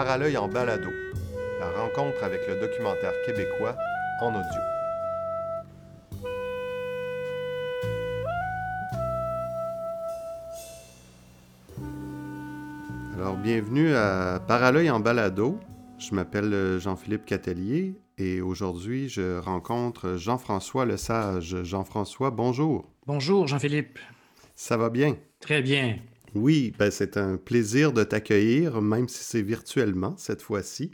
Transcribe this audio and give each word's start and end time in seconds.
Paralœil 0.00 0.36
en 0.36 0.46
balado, 0.46 0.90
la 1.58 1.72
rencontre 1.72 2.22
avec 2.22 2.46
le 2.46 2.60
documentaire 2.60 3.10
québécois 3.26 3.76
en 4.20 4.28
audio. 4.28 4.60
Alors, 13.16 13.36
bienvenue 13.38 13.92
à 13.96 14.40
Paralœil 14.46 14.88
en 14.88 15.00
balado. 15.00 15.58
Je 15.98 16.14
m'appelle 16.14 16.78
Jean-Philippe 16.78 17.26
Catelier 17.26 17.96
et 18.18 18.40
aujourd'hui, 18.40 19.08
je 19.08 19.40
rencontre 19.40 20.14
Jean-François 20.14 20.86
Lesage. 20.86 21.64
Jean-François, 21.64 22.30
bonjour. 22.30 22.88
Bonjour, 23.08 23.48
Jean-Philippe. 23.48 23.98
Ça 24.54 24.76
va 24.76 24.90
bien? 24.90 25.16
Très 25.40 25.60
bien. 25.60 25.96
Oui, 26.34 26.74
ben 26.78 26.90
c'est 26.90 27.16
un 27.16 27.38
plaisir 27.38 27.92
de 27.92 28.04
t'accueillir, 28.04 28.82
même 28.82 29.08
si 29.08 29.24
c'est 29.24 29.40
virtuellement 29.40 30.14
cette 30.18 30.42
fois-ci, 30.42 30.90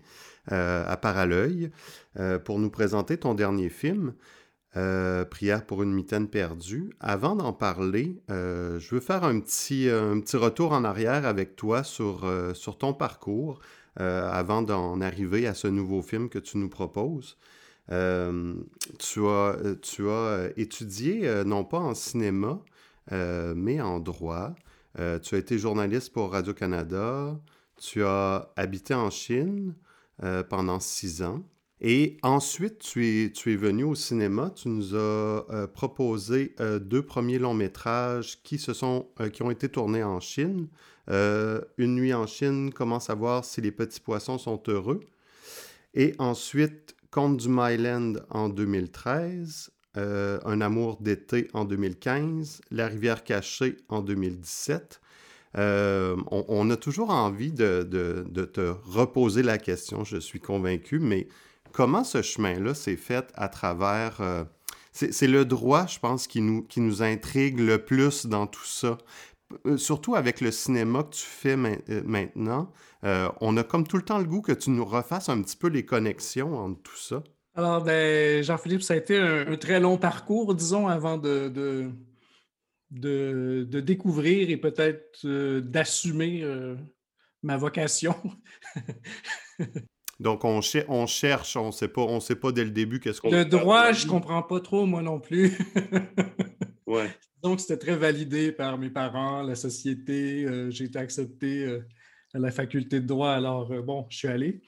euh, 0.52 0.84
à 0.87 0.97
Paralœil, 0.97 1.70
euh, 2.19 2.38
pour 2.38 2.60
nous 2.60 2.70
présenter 2.70 3.16
ton 3.16 3.34
dernier 3.34 3.69
film, 3.69 4.15
euh, 4.77 5.24
Prière 5.24 5.66
pour 5.66 5.83
une 5.83 5.93
mitaine 5.93 6.29
perdue. 6.29 6.93
Avant 7.01 7.34
d'en 7.34 7.52
parler, 7.52 8.23
je 8.29 8.95
veux 8.95 9.01
faire 9.01 9.24
un 9.24 9.41
petit, 9.41 9.91
retour 9.91 10.73
en 10.73 10.84
arrière 10.84 11.27
avec 11.27 11.57
toi 11.57 11.82
sur, 11.82 12.24
ton 12.79 12.95
parcours, 12.95 13.60
avant 13.96 14.62
d'en 14.62 15.01
arriver 15.01 15.46
à 15.46 15.55
ce 15.55 15.69
nouveau 15.69 16.02
film 16.02 16.29
que 16.29 16.38
tu 16.38 16.59
nous 16.59 16.69
proposes. 16.69 17.38
tu 17.88 19.27
as 19.29 20.48
étudié, 20.57 21.43
non 21.45 21.65
pas 21.65 21.79
en 21.79 21.95
cinéma, 21.95 22.60
mais 23.10 23.80
en 23.80 24.01
droit. 24.01 24.54
Euh, 24.98 25.18
tu 25.18 25.34
as 25.34 25.38
été 25.38 25.59
journaliste 25.59 26.12
pour 26.12 26.32
Radio-Canada. 26.32 27.38
Tu 27.76 28.04
as 28.04 28.52
habité 28.56 28.95
en 28.95 29.10
Chine 29.10 29.74
euh, 30.23 30.42
pendant 30.42 30.80
six 30.80 31.23
ans. 31.23 31.42
Et 31.80 32.16
ensuite, 32.23 32.78
tu 32.78 33.06
es, 33.06 33.32
tu 33.32 33.52
es 33.52 33.56
venu 33.56 33.84
au 33.84 33.95
cinéma. 33.95 34.51
Tu 34.51 34.68
nous 34.68 34.95
as 34.95 34.98
euh, 34.98 35.66
proposé 35.66 36.54
deux 36.80 37.02
premiers 37.02 37.38
longs 37.38 37.54
métrages 37.54 38.42
qui, 38.42 38.59
se 38.59 38.73
sont, 38.73 39.09
qui 39.32 39.42
ont 39.42 39.51
été 39.51 39.68
tournés 39.68 40.04
en 40.04 40.20
Chine. 40.20 40.68
Une 41.08 41.95
nuit 41.95 42.14
en 42.14 42.26
Chine, 42.26 42.73
Comment 42.73 43.01
savoir 43.01 43.45
si 43.45 43.60
les 43.60 43.73
petits 43.73 44.01
poissons 44.01 44.38
sont 44.38 44.62
heureux? 44.68 45.01
Et 45.92 46.14
ensuite, 46.18 46.96
Conte 47.14 47.36
du 47.36 47.48
Myland 47.48 48.14
en 48.29 48.48
2013. 48.48 49.70
Euh, 49.96 50.40
Un 50.45 50.60
amour 50.60 50.98
d'été 51.00 51.48
en 51.52 51.64
2015, 51.64 52.62
La 52.73 52.88
rivière 52.88 53.23
cachée 53.23 53.76
en 53.88 54.02
2017. 54.02 55.01
Euh, 55.56 56.16
on, 56.32 56.68
a 56.70 56.76
toujours 56.76 57.10
envie 57.10 57.52
de, 57.52 57.84
te 58.52 58.74
reposer 58.86 59.45
la 59.45 59.56
question, 59.56 60.02
je 60.02 60.16
suis 60.16 60.40
convaincu, 60.40 60.98
mais 60.98 61.28
comment 61.70 62.02
ce 62.02 62.23
chemin-là 62.23 62.74
s'est 62.74 62.96
fait 62.96 63.30
à 63.34 63.48
travers... 63.48 64.20
Euh, 64.20 64.42
c'est 64.92 65.26
le 65.26 65.44
droit, 65.44 65.86
je 65.86 65.98
pense, 65.98 66.28
qui 66.28 66.41
nous, 66.41 66.62
qui 66.62 66.81
nous 66.81 67.03
intrigue 67.03 67.58
le 67.58 67.78
plus 67.78 68.26
dans 68.26 68.47
tout 68.47 68.64
ça. 68.64 68.98
Surtout 69.76 70.14
avec 70.14 70.41
le 70.41 70.53
cinéma 70.53 71.03
que 71.03 71.16
tu 71.16 71.26
fais 71.26 71.56
maintenant, 71.56 72.72
on 73.03 73.56
a 73.56 73.64
comme 73.64 73.88
tout 73.88 73.97
le 73.97 74.04
temps 74.04 74.19
le 74.19 74.25
goût 74.25 74.41
que 74.41 74.53
tu 74.53 74.70
nous 74.70 74.84
refasses 74.84 75.28
un 75.28 75.42
petit 75.42 75.56
peu 75.56 75.66
les 75.66 75.84
connexions 75.84 76.56
entre 76.56 76.81
tout 76.82 76.97
ça. 76.97 77.25
Alors, 77.56 77.83
ben, 77.84 78.43
Jean-Philippe, 78.43 78.83
ça 78.83 78.94
a 78.94 78.97
été 78.97 79.16
un, 79.16 79.56
très 79.56 79.78
long 79.78 79.97
parcours, 79.97 80.56
disons, 80.56 80.88
avant 80.88 81.19
de, 81.19 81.49
de, 81.49 81.93
de, 82.91 83.81
découvrir 83.81 84.50
et 84.50 84.56
peut-être 84.56 85.20
euh, 85.25 85.60
d'assumer 85.60 86.43
euh, 86.43 86.75
ma 87.43 87.56
vocation. 87.56 88.16
Donc, 90.20 90.44
on, 90.44 90.60
on 90.88 91.06
cherche, 91.06 91.56
on 91.56 91.70
sait 91.70 91.88
pas, 91.88 92.03
on 92.03 92.19
sait 92.19 92.34
pas 92.34 92.50
dès 92.50 92.64
le 92.64 92.70
début 92.70 92.98
qu'est-ce 92.98 93.20
qu'on 93.20 93.31
Le 93.31 93.44
droit, 93.44 93.93
je 93.93 94.06
comprends 94.06 94.43
pas 94.43 94.60
trop, 94.60 94.84
moi 94.84 95.03
non 95.03 95.20
plus. 95.20 95.56
ouais. 96.88 97.09
Donc, 97.41 97.60
c'était 97.60 97.76
très 97.76 97.97
validé 97.97 98.50
par 98.50 98.78
mes 98.78 98.91
parents, 98.91 99.43
la 99.43 99.54
société. 99.54 100.44
Euh, 100.44 100.70
j'ai 100.70 100.87
été 100.87 100.98
accepté 100.98 101.81
à 102.32 102.38
la 102.41 102.50
faculté 102.50 103.00
de 103.00 103.06
droit, 103.06 103.31
alors 103.31 103.69
bon, 103.84 104.06
je 104.09 104.16
suis 104.16 104.28
allé. 104.28 104.60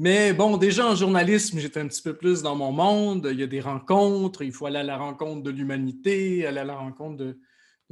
Mais 0.00 0.32
bon, 0.32 0.58
déjà 0.58 0.86
en 0.86 0.94
journalisme, 0.94 1.58
j'étais 1.58 1.80
un 1.80 1.88
petit 1.88 2.02
peu 2.02 2.16
plus 2.16 2.40
dans 2.40 2.54
mon 2.54 2.70
monde. 2.70 3.28
Il 3.32 3.40
y 3.40 3.42
a 3.42 3.48
des 3.48 3.60
rencontres, 3.60 4.42
il 4.42 4.52
faut 4.52 4.66
aller 4.66 4.78
à 4.78 4.84
la 4.84 4.96
rencontre 4.96 5.42
de 5.42 5.50
l'humanité, 5.50 6.46
aller 6.46 6.60
à 6.60 6.64
la 6.64 6.76
rencontre 6.76 7.16
de, 7.16 7.36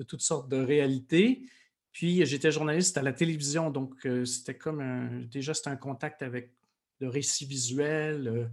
toutes 0.05 0.21
sortes 0.21 0.49
de 0.49 0.57
réalités. 0.57 1.43
Puis 1.91 2.25
j'étais 2.25 2.53
journaliste 2.53 2.97
à 2.97 3.03
la 3.03 3.13
télévision, 3.13 3.71
donc 3.71 4.07
euh, 4.07 4.25
c'était 4.25 4.55
comme 4.55 4.81
un, 4.81 5.23
déjà 5.23 5.53
c'était 5.53 5.71
un 5.71 5.77
contact 5.77 6.23
avec 6.23 6.53
le 7.01 7.09
récit 7.09 7.45
visuel, 7.45 8.29
euh, 8.29 8.47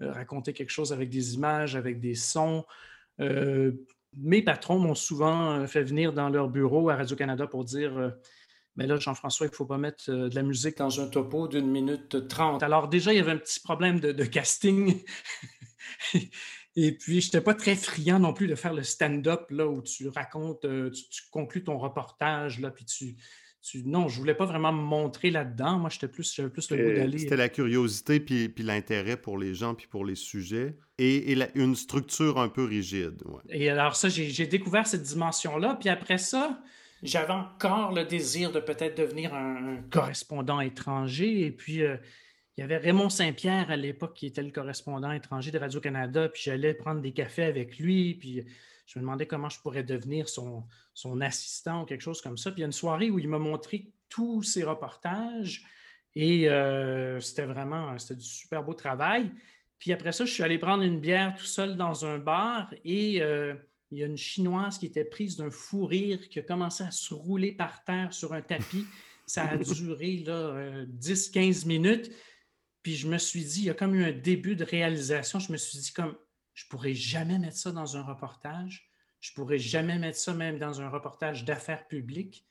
euh, 0.00 0.10
raconter 0.10 0.54
quelque 0.54 0.72
chose 0.72 0.90
avec 0.90 1.10
des 1.10 1.34
images, 1.34 1.76
avec 1.76 2.00
des 2.00 2.14
sons. 2.14 2.64
mes 3.18 4.40
patrons 4.40 4.78
m'ont 4.78 4.94
souvent 4.94 5.66
fait 5.66 5.84
venir 5.84 6.14
dans 6.14 6.30
leur 6.30 6.48
bureau 6.48 6.88
à 6.88 6.96
Radio-Canada 6.96 7.46
pour 7.48 7.66
dire 7.66 8.14
mais 8.76 8.86
là, 8.86 8.98
Jean-François, 8.98 9.46
il 9.46 9.50
ne 9.50 9.54
faut 9.54 9.66
pas 9.66 9.78
mettre 9.78 10.10
euh, 10.10 10.28
de 10.28 10.34
la 10.34 10.42
musique 10.42 10.78
dans 10.78 11.00
un 11.00 11.06
topo 11.06 11.48
d'une 11.48 11.70
minute 11.70 12.28
trente. 12.28 12.62
Alors 12.62 12.88
déjà, 12.88 13.12
il 13.12 13.16
y 13.16 13.20
avait 13.20 13.32
un 13.32 13.38
petit 13.38 13.60
problème 13.60 14.00
de, 14.00 14.24
casting. 14.24 15.02
Et 16.76 16.90
puis, 16.90 17.20
je 17.20 17.28
n'étais 17.28 17.40
pas 17.40 17.54
très 17.54 17.76
friand 17.76 18.18
non 18.18 18.32
plus 18.32 18.48
de 18.48 18.56
faire 18.56 18.74
le 18.74 18.82
stand-up, 18.82 19.48
là, 19.50 19.68
où 19.68 19.80
tu 19.80 20.08
racontes, 20.08 20.64
euh, 20.64 20.90
tu, 20.90 21.22
conclus 21.30 21.62
ton 21.62 21.78
reportage, 21.78 22.58
là, 22.58 22.72
puis 22.72 22.84
tu, 22.84 23.16
non, 23.84 24.08
je 24.08 24.16
ne 24.16 24.20
voulais 24.20 24.34
pas 24.34 24.44
vraiment 24.44 24.72
me 24.72 24.82
montrer 24.82 25.30
là-dedans. 25.30 25.78
Moi, 25.78 25.88
j'étais 25.88 26.08
plus, 26.08 26.34
j'avais 26.34 26.50
plus 26.50 26.68
le 26.70 26.76
goût 26.76 26.96
d'aller. 26.96 27.18
C'était 27.18 27.36
la 27.36 27.48
curiosité, 27.48 28.20
puis, 28.20 28.48
puis 28.48 28.64
l'intérêt 28.64 29.16
pour 29.16 29.38
les 29.38 29.54
gens, 29.54 29.74
puis 29.74 29.86
pour 29.86 30.04
les 30.04 30.16
sujets, 30.16 30.76
et, 30.98 31.36
une 31.54 31.74
structure 31.74 32.38
un 32.38 32.48
peu 32.48 32.64
rigide. 32.64 33.22
Et 33.48 33.70
alors 33.70 33.96
ça, 33.96 34.08
j'ai 34.08 34.46
découvert 34.46 34.86
cette 34.86 35.02
dimension-là, 35.02 35.76
puis 35.80 35.88
après 35.88 36.18
ça, 36.18 36.60
j'avais 37.04 37.32
encore 37.32 37.92
le 37.92 38.04
désir 38.04 38.50
de 38.50 38.60
peut-être 38.60 38.96
devenir 38.96 39.34
un, 39.34 39.82
correspondant 39.90 40.60
étranger. 40.60 41.46
Et 41.46 41.50
puis, 41.50 41.82
euh, 41.82 41.96
il 42.56 42.60
y 42.60 42.64
avait 42.64 42.78
Raymond 42.78 43.10
Saint-Pierre 43.10 43.70
à 43.70 43.76
l'époque 43.76 44.14
qui 44.14 44.26
était 44.26 44.42
le 44.42 44.50
correspondant 44.50 45.12
étranger 45.12 45.50
de 45.50 45.58
Radio-Canada. 45.58 46.28
Puis, 46.28 46.42
j'allais 46.44 46.74
prendre 46.74 47.00
des 47.00 47.12
cafés 47.12 47.44
avec 47.44 47.78
lui. 47.78 48.14
Puis, 48.14 48.44
je 48.86 48.98
me 48.98 49.02
demandais 49.02 49.26
comment 49.26 49.48
je 49.48 49.60
pourrais 49.60 49.84
devenir 49.84 50.28
son, 50.28 50.64
son 50.92 51.20
assistant 51.20 51.82
ou 51.82 51.84
quelque 51.84 52.02
chose 52.02 52.20
comme 52.20 52.36
ça. 52.36 52.50
Puis, 52.50 52.60
il 52.60 52.62
y 52.62 52.64
a 52.64 52.66
une 52.66 52.72
soirée 52.72 53.10
où 53.10 53.18
il 53.18 53.28
m'a 53.28 53.38
montré 53.38 53.92
tous 54.08 54.42
ses 54.42 54.64
reportages. 54.64 55.64
Et 56.16 56.48
euh, 56.48 57.20
c'était 57.20 57.44
vraiment 57.44 57.98
c'était 57.98 58.16
du 58.16 58.26
super 58.26 58.62
beau 58.62 58.74
travail. 58.74 59.30
Puis 59.78 59.92
après 59.92 60.12
ça, 60.12 60.24
je 60.24 60.32
suis 60.32 60.42
allé 60.42 60.58
prendre 60.58 60.82
une 60.82 61.00
bière 61.00 61.34
tout 61.36 61.44
seul 61.44 61.76
dans 61.76 62.06
un 62.06 62.18
bar 62.18 62.72
et 62.84 63.20
euh, 63.20 63.54
il 63.94 64.00
y 64.00 64.02
a 64.02 64.06
une 64.06 64.16
Chinoise 64.16 64.78
qui 64.78 64.86
était 64.86 65.04
prise 65.04 65.36
d'un 65.36 65.50
fou 65.50 65.86
rire, 65.86 66.28
qui 66.28 66.40
a 66.40 66.42
commencé 66.42 66.82
à 66.82 66.90
se 66.90 67.14
rouler 67.14 67.52
par 67.52 67.84
terre 67.84 68.12
sur 68.12 68.32
un 68.32 68.42
tapis. 68.42 68.86
Ça 69.24 69.44
a 69.44 69.56
duré 69.56 70.16
10-15 70.16 71.64
euh, 71.64 71.68
minutes. 71.68 72.10
Puis 72.82 72.96
je 72.96 73.08
me 73.08 73.18
suis 73.18 73.44
dit, 73.44 73.60
il 73.60 73.64
y 73.66 73.70
a 73.70 73.74
comme 73.74 73.94
eu 73.94 74.04
un 74.04 74.12
début 74.12 74.56
de 74.56 74.64
réalisation. 74.64 75.38
Je 75.38 75.52
me 75.52 75.56
suis 75.56 75.78
dit, 75.78 75.92
comme, 75.92 76.16
je 76.54 76.66
pourrais 76.66 76.94
jamais 76.94 77.38
mettre 77.38 77.56
ça 77.56 77.70
dans 77.70 77.96
un 77.96 78.02
reportage. 78.02 78.90
Je 79.20 79.32
pourrais 79.32 79.58
jamais 79.58 79.98
mettre 79.98 80.18
ça 80.18 80.34
même 80.34 80.58
dans 80.58 80.80
un 80.80 80.88
reportage 80.88 81.44
d'affaires 81.44 81.86
publiques. 81.86 82.44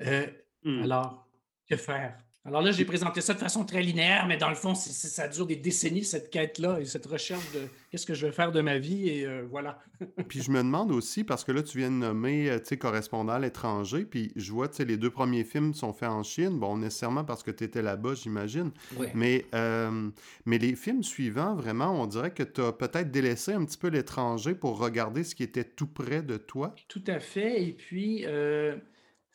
Euh, 0.00 0.26
hmm. 0.62 0.84
Alors, 0.84 1.28
que 1.68 1.76
faire? 1.76 2.16
Alors 2.46 2.60
là, 2.60 2.72
j'ai 2.72 2.84
présenté 2.84 3.22
ça 3.22 3.32
de 3.32 3.38
façon 3.38 3.64
très 3.64 3.80
linéaire, 3.80 4.26
mais 4.26 4.36
dans 4.36 4.50
le 4.50 4.54
fond, 4.54 4.74
ça 4.74 5.28
dure 5.28 5.46
des 5.46 5.56
décennies, 5.56 6.04
cette 6.04 6.28
quête-là 6.28 6.78
et 6.78 6.84
cette 6.84 7.06
recherche 7.06 7.50
de 7.52 7.60
qu'est-ce 7.90 8.04
que 8.04 8.12
je 8.12 8.26
vais 8.26 8.32
faire 8.32 8.52
de 8.52 8.60
ma 8.60 8.76
vie, 8.76 9.08
et 9.08 9.26
euh, 9.26 9.46
voilà. 9.50 9.78
puis 10.28 10.42
je 10.42 10.50
me 10.50 10.58
demande 10.58 10.92
aussi, 10.92 11.24
parce 11.24 11.42
que 11.42 11.52
là, 11.52 11.62
tu 11.62 11.78
viens 11.78 11.90
de 11.90 11.96
nommer, 11.96 12.50
euh, 12.50 12.58
tu 12.58 12.66
sais, 12.66 12.76
correspondant 12.76 13.32
à 13.32 13.38
l'étranger, 13.38 14.04
puis 14.04 14.30
je 14.36 14.52
vois, 14.52 14.68
tu 14.68 14.76
sais, 14.76 14.84
les 14.84 14.98
deux 14.98 15.08
premiers 15.08 15.44
films 15.44 15.72
sont 15.72 15.94
faits 15.94 16.10
en 16.10 16.22
Chine, 16.22 16.58
bon, 16.58 16.76
nécessairement 16.76 17.24
parce 17.24 17.42
que 17.42 17.50
tu 17.50 17.64
étais 17.64 17.80
là-bas, 17.80 18.12
j'imagine, 18.14 18.72
mais, 19.14 19.46
euh, 19.54 20.10
mais 20.44 20.58
les 20.58 20.76
films 20.76 21.02
suivants, 21.02 21.54
vraiment, 21.54 21.98
on 21.98 22.06
dirait 22.06 22.34
que 22.34 22.42
tu 22.42 22.60
as 22.60 22.72
peut-être 22.72 23.10
délaissé 23.10 23.54
un 23.54 23.64
petit 23.64 23.78
peu 23.78 23.88
l'étranger 23.88 24.54
pour 24.54 24.78
regarder 24.78 25.24
ce 25.24 25.34
qui 25.34 25.44
était 25.44 25.64
tout 25.64 25.86
près 25.86 26.20
de 26.20 26.36
toi. 26.36 26.74
Tout 26.88 27.04
à 27.06 27.20
fait, 27.20 27.62
et 27.62 27.72
puis... 27.72 28.26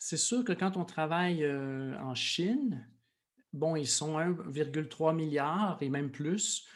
C'est 0.02 0.16
sûr 0.16 0.44
que 0.46 0.52
quand 0.54 0.78
on 0.78 0.86
travaille 0.86 1.46
en 1.46 2.14
Chine, 2.14 2.86
bon, 3.52 3.76
ils 3.76 3.86
sont 3.86 4.18
1,3 4.18 5.14
milliard 5.14 5.78
et 5.80 5.88
même 5.88 6.10
plus. 6.10 6.66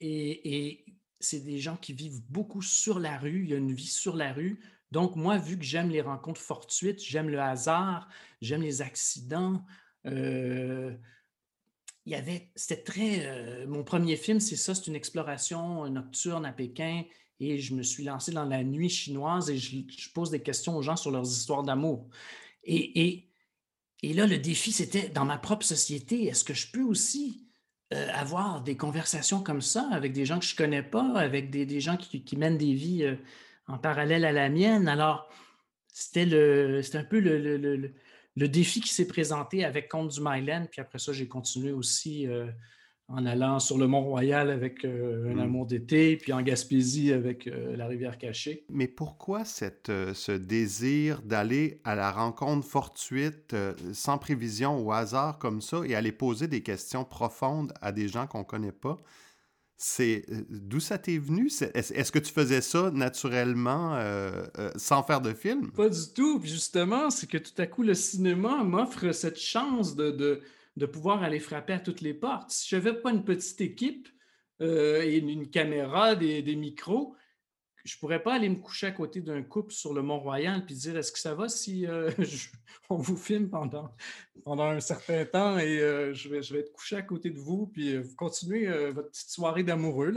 Et, 0.00 0.84
c'est 1.20 1.40
des 1.40 1.60
gens 1.60 1.76
qui 1.76 1.92
vivent 1.92 2.20
beaucoup 2.28 2.62
sur 2.62 2.98
la 2.98 3.16
rue. 3.16 3.44
Il 3.44 3.50
y 3.50 3.54
a 3.54 3.56
une 3.56 3.72
vie 3.72 3.86
sur 3.86 4.16
la 4.16 4.32
rue. 4.32 4.60
Donc, 4.90 5.14
moi, 5.14 5.38
vu 5.38 5.56
que 5.56 5.64
j'aime 5.64 5.88
les 5.88 6.00
rencontres 6.00 6.40
fortuites, 6.40 7.00
j'aime 7.00 7.28
le 7.28 7.40
hasard, 7.40 8.08
j'aime 8.40 8.62
les 8.62 8.82
accidents, 8.82 9.64
euh, 10.06 10.92
il 12.04 12.12
y 12.12 12.16
avait, 12.16 12.50
c'était 12.56 12.82
très, 12.82 13.26
euh, 13.26 13.66
mon 13.68 13.84
premier 13.84 14.16
film, 14.16 14.40
c'est 14.40 14.56
ça, 14.56 14.74
c'est 14.74 14.88
une 14.88 14.96
exploration 14.96 15.88
nocturne 15.88 16.44
à 16.44 16.52
Pékin 16.52 17.04
et 17.38 17.58
je 17.58 17.74
me 17.74 17.82
suis 17.82 18.04
lancé 18.04 18.32
dans 18.32 18.44
la 18.44 18.64
nuit 18.64 18.88
chinoise 18.88 19.50
et 19.50 19.56
je, 19.56 20.12
pose 20.12 20.30
des 20.30 20.42
questions 20.42 20.76
aux 20.76 20.82
gens 20.82 20.96
sur 20.96 21.12
leurs 21.12 21.26
histoires 21.26 21.62
d'amour. 21.62 22.08
et 22.64 23.04
Et 23.04 23.31
là, 24.02 24.26
le 24.26 24.38
défi, 24.38 24.72
c'était 24.72 25.08
dans 25.08 25.24
ma 25.24 25.38
propre 25.38 25.64
société, 25.64 26.24
est-ce 26.24 26.44
que 26.44 26.54
je 26.54 26.70
peux 26.70 26.82
aussi 26.82 27.46
euh, 27.92 28.08
avoir 28.14 28.62
des 28.62 28.76
conversations 28.76 29.42
comme 29.42 29.60
ça 29.60 29.88
avec 29.92 30.12
des 30.12 30.24
gens 30.24 30.38
que 30.38 30.44
je 30.44 30.54
ne 30.54 30.56
connais 30.56 30.82
pas, 30.82 31.12
avec 31.16 31.50
des, 31.50 31.80
gens 31.80 31.96
qui, 31.96 32.36
mènent 32.36 32.58
des 32.58 32.74
vies 32.74 33.04
euh, 33.04 33.16
en 33.68 33.78
parallèle 33.78 34.24
à 34.24 34.32
la 34.32 34.48
mienne? 34.48 34.88
Alors, 34.88 35.28
c'était 35.92 36.22
un 36.22 37.04
peu 37.04 37.20
le, 37.20 38.48
défi 38.48 38.80
qui 38.80 38.92
s'est 38.92 39.06
présenté 39.06 39.64
avec 39.64 39.88
Comte 39.88 40.10
du 40.10 40.20
Myland. 40.20 40.66
Puis 40.70 40.80
après 40.80 40.98
ça, 40.98 41.12
j'ai 41.12 41.28
continué 41.28 41.70
aussi 41.70 42.26
euh, 42.26 42.46
en 43.08 43.26
allant 43.26 43.58
sur 43.58 43.78
le 43.78 43.86
Mont-Royal 43.86 44.50
avec 44.50 44.84
euh, 44.84 45.30
Un 45.30 45.36
hmm. 45.36 45.40
amour 45.40 45.66
d'été, 45.66 46.16
puis 46.16 46.32
en 46.32 46.42
Gaspésie 46.42 47.12
avec 47.12 47.46
euh, 47.46 47.76
La 47.76 47.86
rivière 47.86 48.18
cachée. 48.18 48.64
Mais 48.70 48.88
pourquoi 48.88 49.44
cette, 49.44 49.90
euh, 49.90 50.14
ce 50.14 50.32
désir 50.32 51.20
d'aller 51.22 51.80
à 51.84 51.94
la 51.94 52.10
rencontre 52.10 52.66
fortuite, 52.66 53.54
sans 53.92 54.18
prévision, 54.18 54.78
au 54.78 54.92
hasard 54.92 55.38
comme 55.38 55.60
ça, 55.60 55.82
et 55.84 55.94
aller 55.94 56.12
poser 56.12 56.48
des 56.48 56.62
questions 56.62 57.04
profondes 57.04 57.72
à 57.80 57.92
des 57.92 58.08
gens 58.08 58.26
qu'on 58.26 58.40
ne 58.40 58.44
connaît 58.44 58.72
pas? 58.72 59.02
C'est 59.76 60.24
d'où 60.48 60.78
ça 60.78 60.96
t'est 60.96 61.18
venu? 61.18 61.50
Est-ce 61.74 62.12
que 62.12 62.20
tu 62.20 62.32
faisais 62.32 62.60
ça 62.60 62.92
naturellement 62.92 63.98
sans 64.76 65.02
faire 65.02 65.20
de 65.20 65.34
film? 65.34 65.72
Pas 65.72 65.88
du 65.88 66.12
tout. 66.14 66.38
Puis 66.38 66.50
justement, 66.50 67.10
c'est 67.10 67.28
que 67.28 67.38
tout 67.38 67.60
à 67.60 67.66
coup, 67.66 67.82
le 67.82 67.94
cinéma 67.94 68.62
m'offre 68.62 69.10
cette 69.10 69.40
chance 69.40 69.96
de 69.96 70.12
de 70.12 70.40
pouvoir 70.86 71.22
aller 71.22 71.40
frapper 71.40 71.74
à 71.74 71.80
toutes 71.80 72.00
les 72.00 72.14
portes. 72.14 72.50
Si 72.50 72.68
je 72.68 72.76
n'avais 72.76 72.94
pas 72.94 73.10
une 73.10 73.24
petite 73.24 73.60
équipe 73.60 74.08
euh, 74.60 75.02
et 75.02 75.18
une, 75.18 75.50
caméra, 75.50 76.14
des, 76.14 76.56
micros, 76.56 77.14
je 77.84 77.96
ne 77.96 78.00
pourrais 78.00 78.22
pas 78.22 78.34
aller 78.34 78.48
me 78.48 78.56
coucher 78.56 78.86
à 78.86 78.92
côté 78.92 79.20
d'un 79.20 79.42
couple 79.42 79.72
sur 79.72 79.92
le 79.92 80.02
Mont-Royal 80.02 80.64
et 80.68 80.74
dire 80.74 80.96
est-ce 80.96 81.10
que 81.10 81.18
ça 81.18 81.34
va 81.34 81.48
si 81.48 81.86
euh, 81.86 82.10
on 82.90 82.96
vous 82.96 83.16
filme 83.16 83.50
pendant, 83.50 83.94
pendant 84.44 84.66
un 84.66 84.80
certain 84.80 85.24
temps 85.24 85.58
et 85.58 85.80
euh, 85.80 86.14
je, 86.14 86.28
vais, 86.28 86.42
je 86.42 86.54
vais 86.54 86.60
être 86.60 86.72
couché 86.72 86.96
à 86.96 87.02
côté 87.02 87.30
de 87.30 87.38
vous 87.38 87.66
puis 87.66 87.98
vous 87.98 88.14
continuez 88.14 88.66
votre 88.92 89.10
petite 89.10 89.30
soirée 89.30 89.64
d'amoureux. 89.64 90.14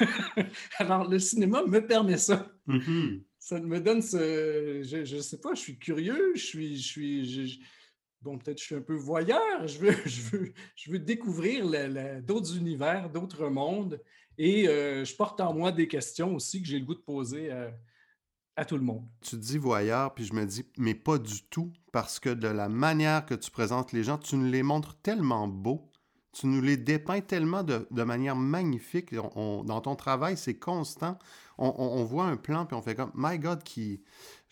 Alors, 0.78 1.08
le 1.08 1.18
cinéma 1.18 1.62
me 1.66 1.86
permet 1.86 2.16
ça. 2.16 2.50
Mm-hmm. 2.66 3.22
Ça 3.38 3.60
me 3.60 3.80
donne 3.80 4.00
ce. 4.00 4.82
Je 4.84 5.16
ne 5.16 5.20
sais 5.20 5.40
pas, 5.40 5.52
je 5.52 5.60
suis 5.60 5.76
curieux, 5.76 6.32
je 6.34 6.44
suis. 6.44 6.76
Je 6.76 6.86
suis 6.86 7.62
bon, 8.22 8.38
peut-être 8.38 8.58
je 8.58 8.64
suis 8.64 8.74
un 8.74 8.80
peu 8.80 8.94
voyeur, 8.94 9.66
je 9.66 9.78
veux, 9.78 9.96
je 10.06 10.22
veux, 10.22 10.52
je 10.76 10.90
veux 10.90 10.98
découvrir 10.98 11.66
d'autres 12.22 12.56
univers, 12.56 13.10
d'autres 13.10 13.48
mondes, 13.48 14.00
et 14.38 14.68
euh, 14.68 15.04
je 15.04 15.14
porte 15.14 15.40
en 15.40 15.52
moi 15.52 15.72
des 15.72 15.88
questions 15.88 16.34
aussi 16.34 16.62
que 16.62 16.68
j'ai 16.68 16.78
le 16.78 16.84
goût 16.84 16.94
de 16.94 17.00
poser 17.00 17.50
à 18.56 18.64
tout 18.64 18.76
le 18.76 18.82
monde. 18.82 19.06
Tu 19.20 19.36
dis 19.36 19.58
voyeur, 19.58 20.14
puis 20.14 20.24
je 20.24 20.34
me 20.34 20.44
dis, 20.44 20.64
mais 20.76 20.94
pas 20.94 21.18
du 21.18 21.42
tout, 21.44 21.72
parce 21.90 22.18
que 22.18 22.30
de 22.30 22.48
la 22.48 22.68
manière 22.68 23.24
que 23.26 23.34
tu 23.34 23.50
présentes 23.50 23.92
les 23.92 24.04
gens, 24.04 24.18
tu 24.18 24.36
nous 24.36 24.50
les 24.50 24.62
montres 24.62 24.96
tellement 25.02 25.48
beaux, 25.48 25.90
tu 26.32 26.46
nous 26.46 26.62
les 26.62 26.76
dépeins 26.76 27.20
tellement 27.20 27.62
de, 27.62 27.86
manière 27.90 28.36
magnifique. 28.36 29.14
dans 29.14 29.80
ton 29.80 29.96
travail, 29.96 30.36
c'est 30.36 30.58
constant. 30.58 31.18
On, 31.58 31.74
on, 31.76 32.04
voit 32.04 32.24
un 32.24 32.36
plan, 32.36 32.64
puis 32.64 32.74
on 32.74 32.82
fait 32.82 32.94
comme, 32.94 33.12
my 33.14 33.38
God, 33.38 33.62
qui 33.62 34.02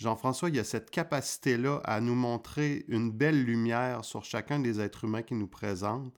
Jean-François, 0.00 0.48
il 0.48 0.56
y 0.56 0.58
a 0.58 0.64
cette 0.64 0.90
capacité-là 0.90 1.82
à 1.84 2.00
nous 2.00 2.14
montrer 2.14 2.86
une 2.88 3.10
belle 3.10 3.44
lumière 3.44 4.02
sur 4.02 4.24
chacun 4.24 4.58
des 4.58 4.80
êtres 4.80 5.04
humains 5.04 5.20
qui 5.20 5.34
nous 5.34 5.46
présentent. 5.46 6.14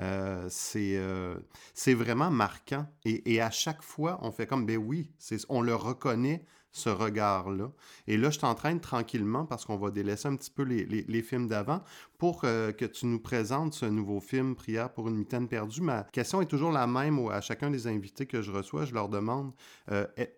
Euh, 0.00 0.48
euh, 0.76 1.36
c'est 1.74 1.94
vraiment 1.94 2.30
marquant. 2.30 2.86
Et, 3.04 3.42
à 3.42 3.50
chaque 3.50 3.82
fois, 3.82 4.18
on 4.22 4.32
fait 4.32 4.46
comme, 4.46 4.64
ben 4.64 4.78
oui, 4.78 5.10
on 5.50 5.60
le 5.60 5.74
reconnaît, 5.74 6.46
ce 6.72 6.88
regard-là. 6.88 7.72
Et 8.06 8.16
là, 8.16 8.30
je 8.30 8.38
t'entraîne 8.38 8.80
tranquillement, 8.80 9.44
parce 9.44 9.66
qu'on 9.66 9.76
va 9.76 9.90
délaisser 9.90 10.28
un 10.28 10.36
petit 10.36 10.50
peu 10.50 10.62
les, 10.62 11.22
films 11.22 11.46
d'avant, 11.46 11.82
pour 12.16 12.40
euh, 12.44 12.72
que 12.72 12.86
tu 12.86 13.04
nous 13.04 13.20
présentes 13.20 13.74
ce 13.74 13.84
nouveau 13.84 14.20
film, 14.20 14.54
Prière 14.54 14.94
pour 14.94 15.08
une 15.08 15.16
mitaine 15.16 15.46
perdue. 15.46 15.82
Ma 15.82 16.04
question 16.04 16.40
est 16.40 16.46
toujours 16.46 16.72
la 16.72 16.86
même 16.86 17.18
à 17.28 17.42
chacun 17.42 17.70
des 17.70 17.86
invités 17.86 18.24
que 18.24 18.40
je 18.40 18.50
reçois. 18.50 18.86
Je 18.86 18.94
leur 18.94 19.10
demande, 19.10 19.52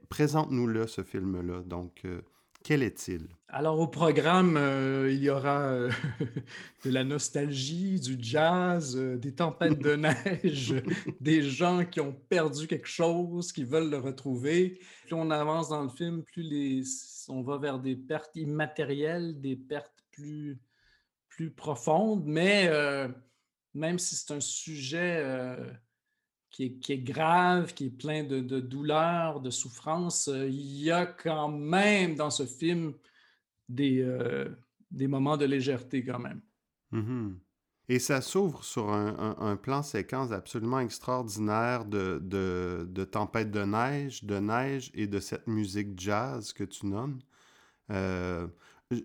présente-nous-le, 0.09 0.89
ce 0.89 1.05
film-là. 1.05 1.63
Donc, 1.65 2.05
quel 2.65 2.83
est-il? 2.83 3.29
Alors, 3.49 3.81
au 3.81 3.89
programme, 3.89 4.59
euh, 4.59 5.11
il 5.11 5.23
y 5.23 5.31
aura 5.31 5.71
euh, 5.71 5.91
de 6.85 6.91
la 6.91 7.03
nostalgie, 7.03 7.99
du 7.99 8.17
jazz, 8.21 8.95
euh, 8.97 9.17
des 9.17 9.35
tempêtes 9.35 9.79
de 9.79 9.97
neige, 9.97 10.75
des 11.21 11.43
gens 11.43 11.87
qui 11.87 12.01
ont 12.01 12.13
perdu 12.13 12.67
quelque 12.67 12.89
chose, 12.89 13.53
qui 13.53 13.65
veulent 13.65 13.89
le 13.89 13.97
retrouver. 13.97 14.81
Plus 15.07 15.15
on 15.15 15.31
avance 15.31 15.71
dans 15.71 15.83
le 15.83 15.89
film, 15.89 16.25
plus 16.25 16.43
les... 16.43 16.83
on 17.29 17.43
va 17.43 17.57
vers 17.57 17.79
des 17.79 17.97
pertes 17.97 18.37
immatérielles, 18.37 19.41
des 19.41 19.57
pertes 19.57 20.05
plus, 20.11 20.61
plus 21.29 21.51
profondes. 21.51 22.25
Mais 22.27 22.71
même 23.73 23.99
si 23.99 24.15
c'est 24.15 24.35
un 24.35 24.41
sujet 24.41 25.57
qui 26.59 26.93
est, 26.93 26.99
grave, 26.99 27.73
qui 27.73 27.87
est 27.87 27.91
plein 27.97 28.25
de, 28.25 28.41
de 28.41 28.59
douleur, 28.59 29.41
de 29.41 29.51
souffrance, 29.51 30.27
euh, 30.27 30.49
il 30.49 30.83
y 30.83 30.91
a 30.91 31.07
quand 31.07 31.49
même 31.49 32.17
dans 32.17 32.31
ce 32.31 32.47
film 32.47 32.95
des, 33.69 34.01
euh, 34.03 34.49
moments 34.91 35.37
de 35.37 35.45
légèreté 35.45 36.05
quand 36.05 36.19
même. 36.19 36.41
Mm-hmm. 36.93 37.37
Et 37.91 38.01
ça 38.01 38.21
s'ouvre 38.21 38.65
sur 38.65 38.91
un, 38.91 39.57
plan 39.57 39.83
séquence 39.83 40.31
absolument 40.33 40.81
extraordinaire 40.81 41.87
de, 41.87 43.05
tempête 43.11 43.51
de 43.51 43.65
neige, 43.65 44.25
de 44.25 44.39
neige 44.39 44.91
et 44.93 45.07
de 45.07 45.21
cette 45.21 45.47
musique 45.47 45.99
jazz 45.99 46.53
que 46.53 46.65
tu 46.65 46.87
nommes. 46.87 47.21
Euh, 47.91 48.47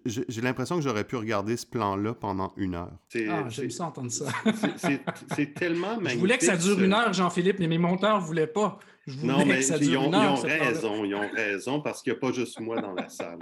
j'ai 0.06 0.41
l'impression 0.41 0.77
que 0.77 0.81
j'aurais 0.81 1.03
pu 1.03 1.18
regarder 1.18 1.57
ce 1.57 1.65
plan-là 1.65 2.13
pendant 2.13 2.53
une 2.56 2.75
heure. 2.75 2.97
Ah, 3.30 3.50
j'aime 3.50 3.69
ça 3.69 3.88
entendre 3.88 4.12
ça. 4.12 4.27
c'est 5.35 5.53
tellement 5.53 5.95
magnifique. 5.95 6.13
Je 6.13 6.19
voulais 6.19 6.38
que 6.38 6.45
ça 6.45 6.56
dure 6.56 6.81
une 6.81 6.94
heure, 6.94 7.12
Jean-Philippe, 7.12 7.59
mais 7.59 7.68
mes 7.68 7.77
monteurs 7.77 8.21
ne 8.21 8.25
voulaient 8.25 8.47
pas. 8.47 8.80
non, 9.21 9.45
mais 9.45 9.65
ils, 9.65 9.97
ont, 9.97 10.09
raison, 10.09 11.03
ils 11.03 11.13
ont 11.13 11.30
raison, 11.30 11.81
parce 11.81 12.01
qu'il 12.01 12.13
n'y 12.13 12.18
a 12.18 12.21
pas 12.21 12.31
juste 12.31 12.62
moi 12.62 12.80
dans 12.80 12.94
la 12.94 13.09
salle. 13.09 13.39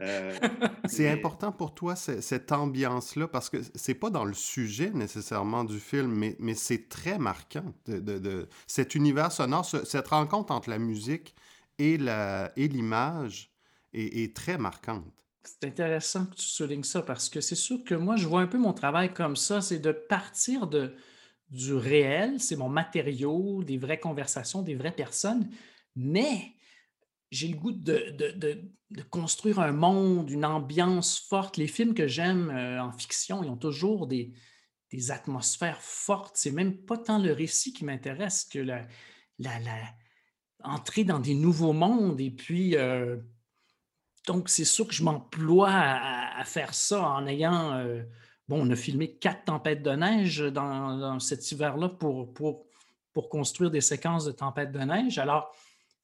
Euh, 0.00 0.38
c'est 0.84 1.10
important 1.10 1.50
pour 1.50 1.74
toi, 1.74 1.96
cette 1.96 2.52
ambiance-là, 2.52 3.26
parce 3.26 3.50
que 3.50 3.56
c'est 3.74 3.96
pas 3.96 4.10
dans 4.10 4.24
le 4.24 4.34
sujet 4.34 4.90
nécessairement 4.90 5.64
du 5.64 5.80
film, 5.80 6.12
mais, 6.12 6.36
mais 6.38 6.54
c'est 6.54 6.88
très 6.88 7.18
marquant, 7.18 7.74
de, 7.86 7.98
de, 7.98 8.48
cet 8.68 8.94
univers 8.94 9.32
sonore, 9.32 9.64
cette 9.64 10.06
rencontre 10.06 10.52
entre 10.52 10.70
la 10.70 10.78
musique 10.78 11.34
et 11.80 11.98
l'image 11.98 13.50
est, 13.92 14.22
est 14.22 14.36
très 14.36 14.56
marquante. 14.56 15.21
C'est 15.44 15.64
intéressant 15.64 16.26
que 16.26 16.36
tu 16.36 16.46
soulignes 16.46 16.84
ça 16.84 17.02
parce 17.02 17.28
que 17.28 17.40
c'est 17.40 17.56
sûr 17.56 17.82
que 17.84 17.94
moi, 17.94 18.16
je 18.16 18.26
vois 18.26 18.40
un 18.42 18.46
peu 18.46 18.58
mon 18.58 18.72
travail 18.72 19.12
comme 19.12 19.36
ça, 19.36 19.60
c'est 19.60 19.80
de 19.80 19.92
partir 19.92 20.66
de, 20.68 20.94
du 21.50 21.74
réel, 21.74 22.40
c'est 22.40 22.56
mon 22.56 22.68
matériau, 22.68 23.62
des 23.64 23.76
vraies 23.76 24.00
conversations, 24.00 24.62
des 24.62 24.74
vraies 24.74 24.94
personnes, 24.94 25.50
mais 25.96 26.54
j'ai 27.30 27.48
le 27.48 27.56
goût 27.56 27.72
de, 27.72 28.62
construire 29.10 29.58
un 29.58 29.72
monde, 29.72 30.30
une 30.30 30.44
ambiance 30.44 31.18
forte. 31.18 31.56
Les 31.56 31.66
films 31.66 31.94
que 31.94 32.06
j'aime 32.06 32.50
euh, 32.50 32.82
en 32.82 32.92
fiction, 32.92 33.42
ils 33.42 33.50
ont 33.50 33.56
toujours 33.56 34.06
des, 34.06 34.32
atmosphères 35.08 35.80
fortes. 35.80 36.36
C'est 36.36 36.50
même 36.50 36.76
pas 36.76 36.98
tant 36.98 37.18
le 37.18 37.32
récit 37.32 37.72
qui 37.72 37.86
m'intéresse 37.86 38.44
que 38.44 38.58
la, 38.58 38.86
la, 39.38 39.58
entrer 40.62 41.04
dans 41.04 41.18
des 41.18 41.34
nouveaux 41.34 41.72
mondes 41.72 42.20
et 42.20 42.30
puis 42.30 42.76
euh, 42.76 43.16
donc, 44.26 44.48
c'est 44.48 44.64
sûr 44.64 44.86
que 44.86 44.94
je 44.94 45.02
m'emploie 45.02 45.72
à, 45.72 46.44
faire 46.44 46.74
ça 46.74 47.02
en 47.02 47.26
ayant. 47.26 47.74
Euh, 47.74 48.02
bon, 48.48 48.66
on 48.66 48.70
a 48.70 48.76
filmé 48.76 49.14
quatre 49.14 49.44
tempêtes 49.44 49.82
de 49.82 49.90
neige 49.90 50.38
dans, 50.38 51.18
cet 51.18 51.50
hiver-là 51.50 51.88
pour, 51.88 52.32
pour, 52.32 52.66
pour 53.12 53.28
construire 53.28 53.70
des 53.70 53.80
séquences 53.80 54.24
de 54.24 54.32
tempêtes 54.32 54.70
de 54.70 54.78
neige. 54.78 55.18
Alors, 55.18 55.54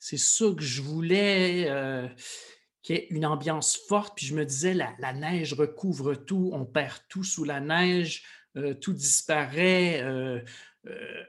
c'est 0.01 0.19
ça 0.19 0.47
que 0.57 0.63
je 0.63 0.83
voulais 0.83 1.67
euh, 1.69 2.09
qu'il 2.83 2.97
y 2.97 2.99
ait 2.99 3.07
une 3.11 3.27
ambiance 3.27 3.77
forte. 3.77 4.17
Puis 4.17 4.27
je 4.27 4.35
me 4.35 4.45
disais, 4.45 4.75
la, 4.75 5.13
neige 5.13 5.53
recouvre 5.53 6.15
tout, 6.15 6.51
on 6.53 6.65
perd 6.65 6.99
tout 7.09 7.25
sous 7.25 7.45
la 7.45 7.61
neige, 7.61 8.25
euh, 8.57 8.75
tout 8.75 8.93
disparaît. 8.93 10.03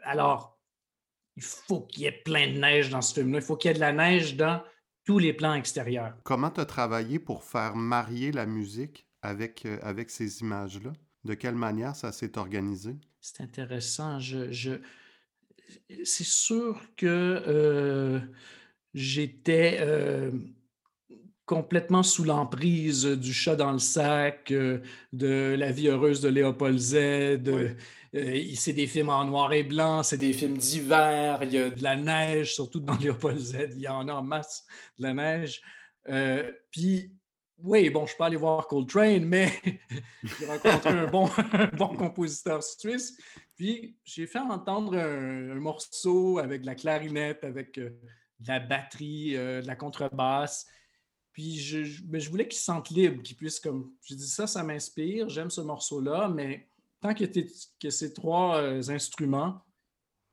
alors, 0.03 0.58
il 1.36 1.43
faut 1.43 1.81
qu'il 1.81 2.03
y 2.03 2.05
ait 2.08 2.12
plein 2.24 2.48
de 2.48 2.58
neige 2.58 2.89
dans 2.89 3.01
ce 3.01 3.13
film-là. 3.13 3.39
Il 3.39 3.46
faut 3.46 3.58
qu'il 3.58 3.69
y 3.69 3.72
ait 3.72 3.75
de 3.75 3.79
la 3.79 3.93
neige 3.93 4.36
dans 4.36 4.63
les 5.18 5.34
plans 5.34 5.56
extérieurs. 5.56 6.16
Comment 6.24 6.51
tu 6.51 6.60
as 6.60 6.66
travaillé 6.66 7.18
pour 7.18 7.44
faire 7.44 7.75
marier 7.75 8.32
la 8.32 8.46
musique 8.46 9.08
avec, 9.22 9.66
euh, 9.66 9.80
avec 9.82 10.10
ces 10.10 10.42
images-là? 10.42 10.94
De 11.25 11.34
quelle 11.34 11.56
manière 11.56 11.96
ça 11.96 12.12
s'est 12.12 12.38
organisé? 12.38 12.96
C'est 13.20 13.42
intéressant. 13.42 14.20
Je, 14.20 14.51
je... 14.51 14.74
C'est 16.04 16.25
sûr 16.25 16.82
que 16.96 17.08
euh, 17.08 18.20
j'étais 18.94 19.78
euh, 19.82 20.32
complètement 21.50 22.03
sous 22.03 22.24
l'emprise 22.24 23.06
du 23.06 23.34
chat 23.34 23.56
dans 23.56 23.72
le 23.72 23.79
sac, 23.79 24.53
de 24.53 25.56
La 25.58 25.72
vie 25.72 25.88
heureuse 25.88 26.22
de 26.22 26.29
Léopold 26.29 26.77
Z, 26.77 26.96
euh, 26.96 27.74
c'est 28.53 28.74
des 28.74 28.86
films 28.86 29.10
en 29.10 29.25
noir 29.25 29.51
et 29.53 29.63
blanc, 29.63 30.03
c'est 30.03 30.20
des 30.20 30.32
films 30.32 30.58
d'hiver, 30.58 31.39
il 31.41 31.51
y 31.51 31.58
a 31.58 31.72
de 31.72 31.82
la 31.82 31.96
neige, 31.96 32.53
surtout 32.53 32.79
dans 32.79 32.96
Léopold 33.00 33.39
Z, 33.39 33.70
il 33.72 33.82
y 33.82 33.88
en 33.88 34.08
a 34.08 34.13
en 34.13 34.22
masse 34.22 34.63
de 35.00 35.03
la 35.03 35.15
neige. 35.15 35.60
Euh, 36.08 36.51
puis 36.70 37.12
oui, 37.63 37.89
bon, 37.89 38.06
je 38.06 38.15
peux 38.15 38.25
aller 38.25 38.36
voir 38.36 38.68
Coltrane, 38.68 39.25
mais 39.25 39.51
j'ai 40.24 40.46
rencontré 40.46 40.89
un 40.91 41.08
bon, 41.08 41.32
bon 41.74 41.96
compositeur 41.96 42.62
suisse. 42.62 43.18
Puis 43.56 43.98
j'ai 44.03 44.27
fait 44.27 44.38
entendre 44.38 44.96
un, 44.96 45.56
morceau 45.56 46.38
avec 46.38 46.62
de 46.62 46.68
la 46.68 46.75
clarinette, 46.75 47.44
avec 47.44 47.79
euh, 47.79 47.89
de 48.39 48.48
la 48.50 48.60
batterie, 48.60 49.36
euh, 49.36 49.63
de 49.63 49.68
la 49.68 49.75
contrebasse. 49.75 50.68
Je, 51.39 51.84
je 51.84 52.29
voulais 52.29 52.48
qu'il 52.48 52.58
se 52.58 52.65
sente 52.65 52.89
libre, 52.89 53.22
qu'il 53.24 53.36
puisse 53.36 53.60
comme. 53.60 53.91
J'ai 54.03 54.15
dit 54.15 54.27
ça, 54.27 54.48
ça 54.48 54.63
m'inspire, 54.63 55.29
j'aime 55.29 55.50
ce 55.50 55.62
morceau-là, 55.62 56.27
mais 56.27 56.67
tant 57.01 57.13
que, 57.13 57.25
que 57.79 57.89
ces 57.89 58.13
trois 58.13 58.58
euh, 58.58 58.81
instruments, 58.89 59.62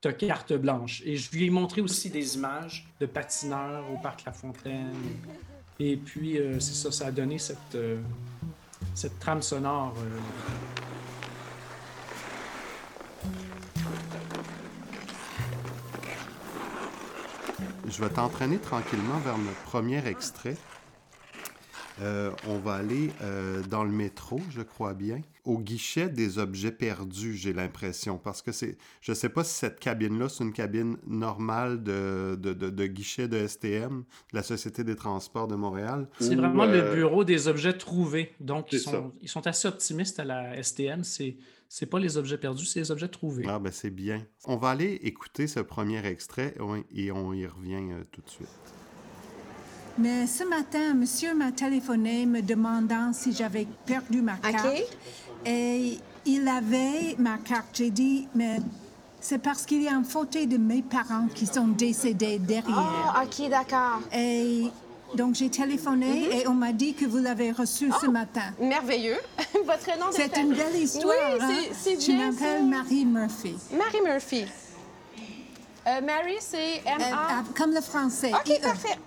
tu 0.01 0.09
as 0.09 0.13
carte 0.13 0.53
blanche. 0.53 1.03
Et 1.05 1.17
je 1.17 1.31
lui 1.31 1.47
ai 1.47 1.51
montré 1.51 1.81
aussi 1.81 2.11
des 2.11 2.37
images 2.37 2.89
de 3.01 3.07
patineurs 3.07 3.91
au 3.93 3.99
Parc 3.99 4.25
La 4.25 4.33
Fontaine. 4.33 4.93
Et 5.79 5.97
puis, 5.97 6.39
euh, 6.39 6.59
c'est 6.59 6.75
ça, 6.75 6.91
ça 6.91 7.07
a 7.07 7.11
donné 7.11 7.39
cette, 7.39 7.75
euh, 7.75 8.01
cette 8.95 9.19
trame 9.19 9.43
sonore. 9.43 9.95
Je 17.89 18.03
vais 18.03 18.11
t'entraîner 18.11 18.59
tranquillement 18.59 19.19
vers 19.21 19.39
le 19.39 19.53
premier 19.65 20.05
extrait. 20.07 20.57
Euh, 22.03 22.31
on 22.47 22.59
va 22.59 22.75
aller 22.75 23.11
euh, 23.23 23.63
dans 23.71 23.83
le 23.83 23.91
métro, 23.91 24.41
je 24.51 24.61
crois 24.61 24.93
bien, 24.93 25.23
au 25.45 25.59
guichet 25.59 26.09
des 26.09 26.39
objets 26.39 26.73
perdus, 26.73 27.37
j'ai 27.37 27.53
l'impression, 27.53 28.19
parce 28.19 28.43
que 28.43 28.53
c'est, 28.53 28.77
je 29.01 29.13
ne 29.13 29.15
sais 29.15 29.31
pas 29.31 29.45
si 29.45 29.55
cette 29.55 29.81
cabine-là, 29.81 30.29
c'est 30.29 30.45
une 30.45 30.53
cabine 30.53 30.99
normale 31.07 31.83
de, 31.83 32.37
de, 32.39 32.87
guichet 32.87 33.29
de 33.29 33.47
STM, 33.47 34.05
de 34.33 34.37
la 34.37 34.43
Société 34.43 34.85
des 34.85 34.97
Transports 34.97 35.49
de 35.49 35.55
Montréal. 35.55 36.09
C'est 36.21 36.35
vraiment 36.35 36.67
le 36.67 36.83
euh, 36.83 36.95
bureau 36.95 37.25
des 37.25 37.49
objets 37.49 37.77
trouvés. 37.79 38.35
Donc, 38.41 38.73
ils 38.73 38.81
sont, 38.81 39.13
ils 39.23 39.29
sont, 39.29 39.47
assez 39.47 39.69
optimistes 39.69 40.21
à 40.21 40.25
la 40.25 40.63
STM. 40.63 41.03
C'est 41.05 41.37
c'est 41.69 41.87
pas 41.87 41.99
les 41.99 42.17
objets 42.17 42.39
perdus, 42.39 42.65
c'est 42.65 42.79
les 42.79 42.91
objets 42.93 43.09
trouvés. 43.09 43.45
Ah, 43.49 43.59
ben 43.59 43.73
c'est 43.73 43.91
bien. 43.91 44.25
On 44.45 44.57
va 44.57 44.71
aller 44.71 45.01
écouter 45.03 45.49
ce 45.49 45.59
premier 45.59 46.05
extrait 46.07 46.55
et 46.95 47.11
on 47.11 47.33
y 47.33 47.47
revient 47.47 47.89
tout 48.13 48.21
de 48.21 48.31
suite. 48.31 48.49
Mais 49.99 50.27
ce 50.27 50.45
matin, 50.45 50.95
monsieur 50.95 51.35
m'a 51.35 51.53
téléphoné 51.53 52.27
me 52.27 52.43
demandant 52.43 53.13
si 53.13 53.33
j'avais 53.33 53.67
perdu 53.87 54.21
ma 54.21 54.37
carte. 54.37 54.67
Et 55.45 55.99
il 56.27 56.49
avait 56.49 57.17
ma 57.19 57.39
carte. 57.39 57.69
J'ai 57.73 57.91
dit, 57.91 58.29
mais 58.35 58.59
c'est 59.21 59.39
parce 59.39 59.65
qu'il 59.65 59.83
y 59.83 59.89
a 59.89 59.95
un 59.95 60.05
photo 60.05 60.45
de 60.45 60.59
mes 60.59 60.83
parents 60.83 61.29
qui 61.35 61.47
sont 61.47 61.69
décédés 61.69 62.39
derrière. 62.39 63.15
Ah, 63.15 63.25
OK, 63.25 63.49
d'accord. 63.49 64.01
Et 64.15 64.65
donc, 65.15 65.35
j'ai 65.37 65.49
téléphoné 65.49 66.27
mhm. 66.27 66.33
et 66.33 66.49
on 66.49 66.55
m'a 66.55 66.73
dit 66.73 66.93
que 66.93 67.07
vous 67.07 67.19
l'avez 67.19 67.53
reçu 67.53 67.91
ce 68.01 68.07
oh, 68.07 68.11
matin. 68.11 68.53
Merveilleux. 68.61 69.19
Votre 69.65 69.99
nom 69.99 70.07
C'est 70.11 70.37
une 70.37 70.53
belle 70.53 70.77
histoire. 70.77 71.15
Oui, 71.39 71.39
hein? 71.41 71.73
c'est 71.73 72.01
Je 72.01 72.13
m'appelle 72.13 72.67
Marie 72.67 73.07
Murphy. 73.07 73.55
Marie 73.73 74.03
Murphy. 74.05 74.45
Euh, 75.87 76.01
Mary, 76.01 76.37
c'est 76.41 76.83
M-A... 76.85 76.95
Euh, 76.95 77.13
euh, 77.13 77.43
comme 77.57 77.73
le 77.73 77.81
français. 77.81 78.33
OK, 78.35 78.61
parfait. 78.61 78.99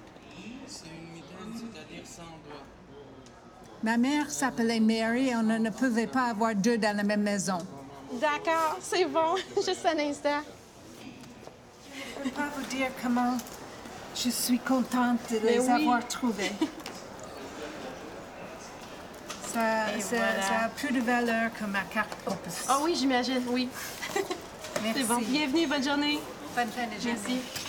Ma 3.83 3.97
mère 3.97 4.29
s'appelait 4.29 4.79
Mary 4.79 5.29
et 5.29 5.35
on 5.35 5.43
ne 5.43 5.69
pouvait 5.69 6.07
pas 6.07 6.23
avoir 6.23 6.53
deux 6.53 6.77
dans 6.77 6.95
la 6.95 7.03
même 7.03 7.21
maison. 7.21 7.59
D'accord, 8.13 8.77
c'est 8.81 9.05
bon. 9.05 9.35
Juste 9.55 9.85
un 9.85 9.99
instant. 9.99 10.41
Je 11.01 12.19
ne 12.19 12.23
peux 12.23 12.29
pas 12.31 12.49
vous 12.55 12.65
dire 12.75 12.87
comment 13.01 13.37
je 14.15 14.29
suis 14.29 14.59
contente 14.59 15.19
de 15.31 15.37
les 15.47 15.69
avoir 15.69 16.05
trouvés. 16.07 16.51
Ça, 19.53 19.87
ça, 19.99 20.65
a 20.65 20.69
plus 20.69 20.93
de 20.93 20.99
valeur 21.01 21.49
que 21.59 21.65
ma 21.65 21.81
carte 21.91 22.15
Opus. 22.27 22.65
Ah 22.67 22.77
oui, 22.83 22.93
j'imagine, 22.95 23.41
oui. 23.47 23.67
Merci. 24.83 24.93
C'est 24.95 25.07
bon. 25.07 25.17
Bienvenue, 25.27 25.65
bonne 25.65 25.83
journée. 25.83 26.19
Bonne 26.55 26.67
fin 26.67 26.85
de 26.85 27.01
journée. 27.01 27.19
Merci. 27.25 27.68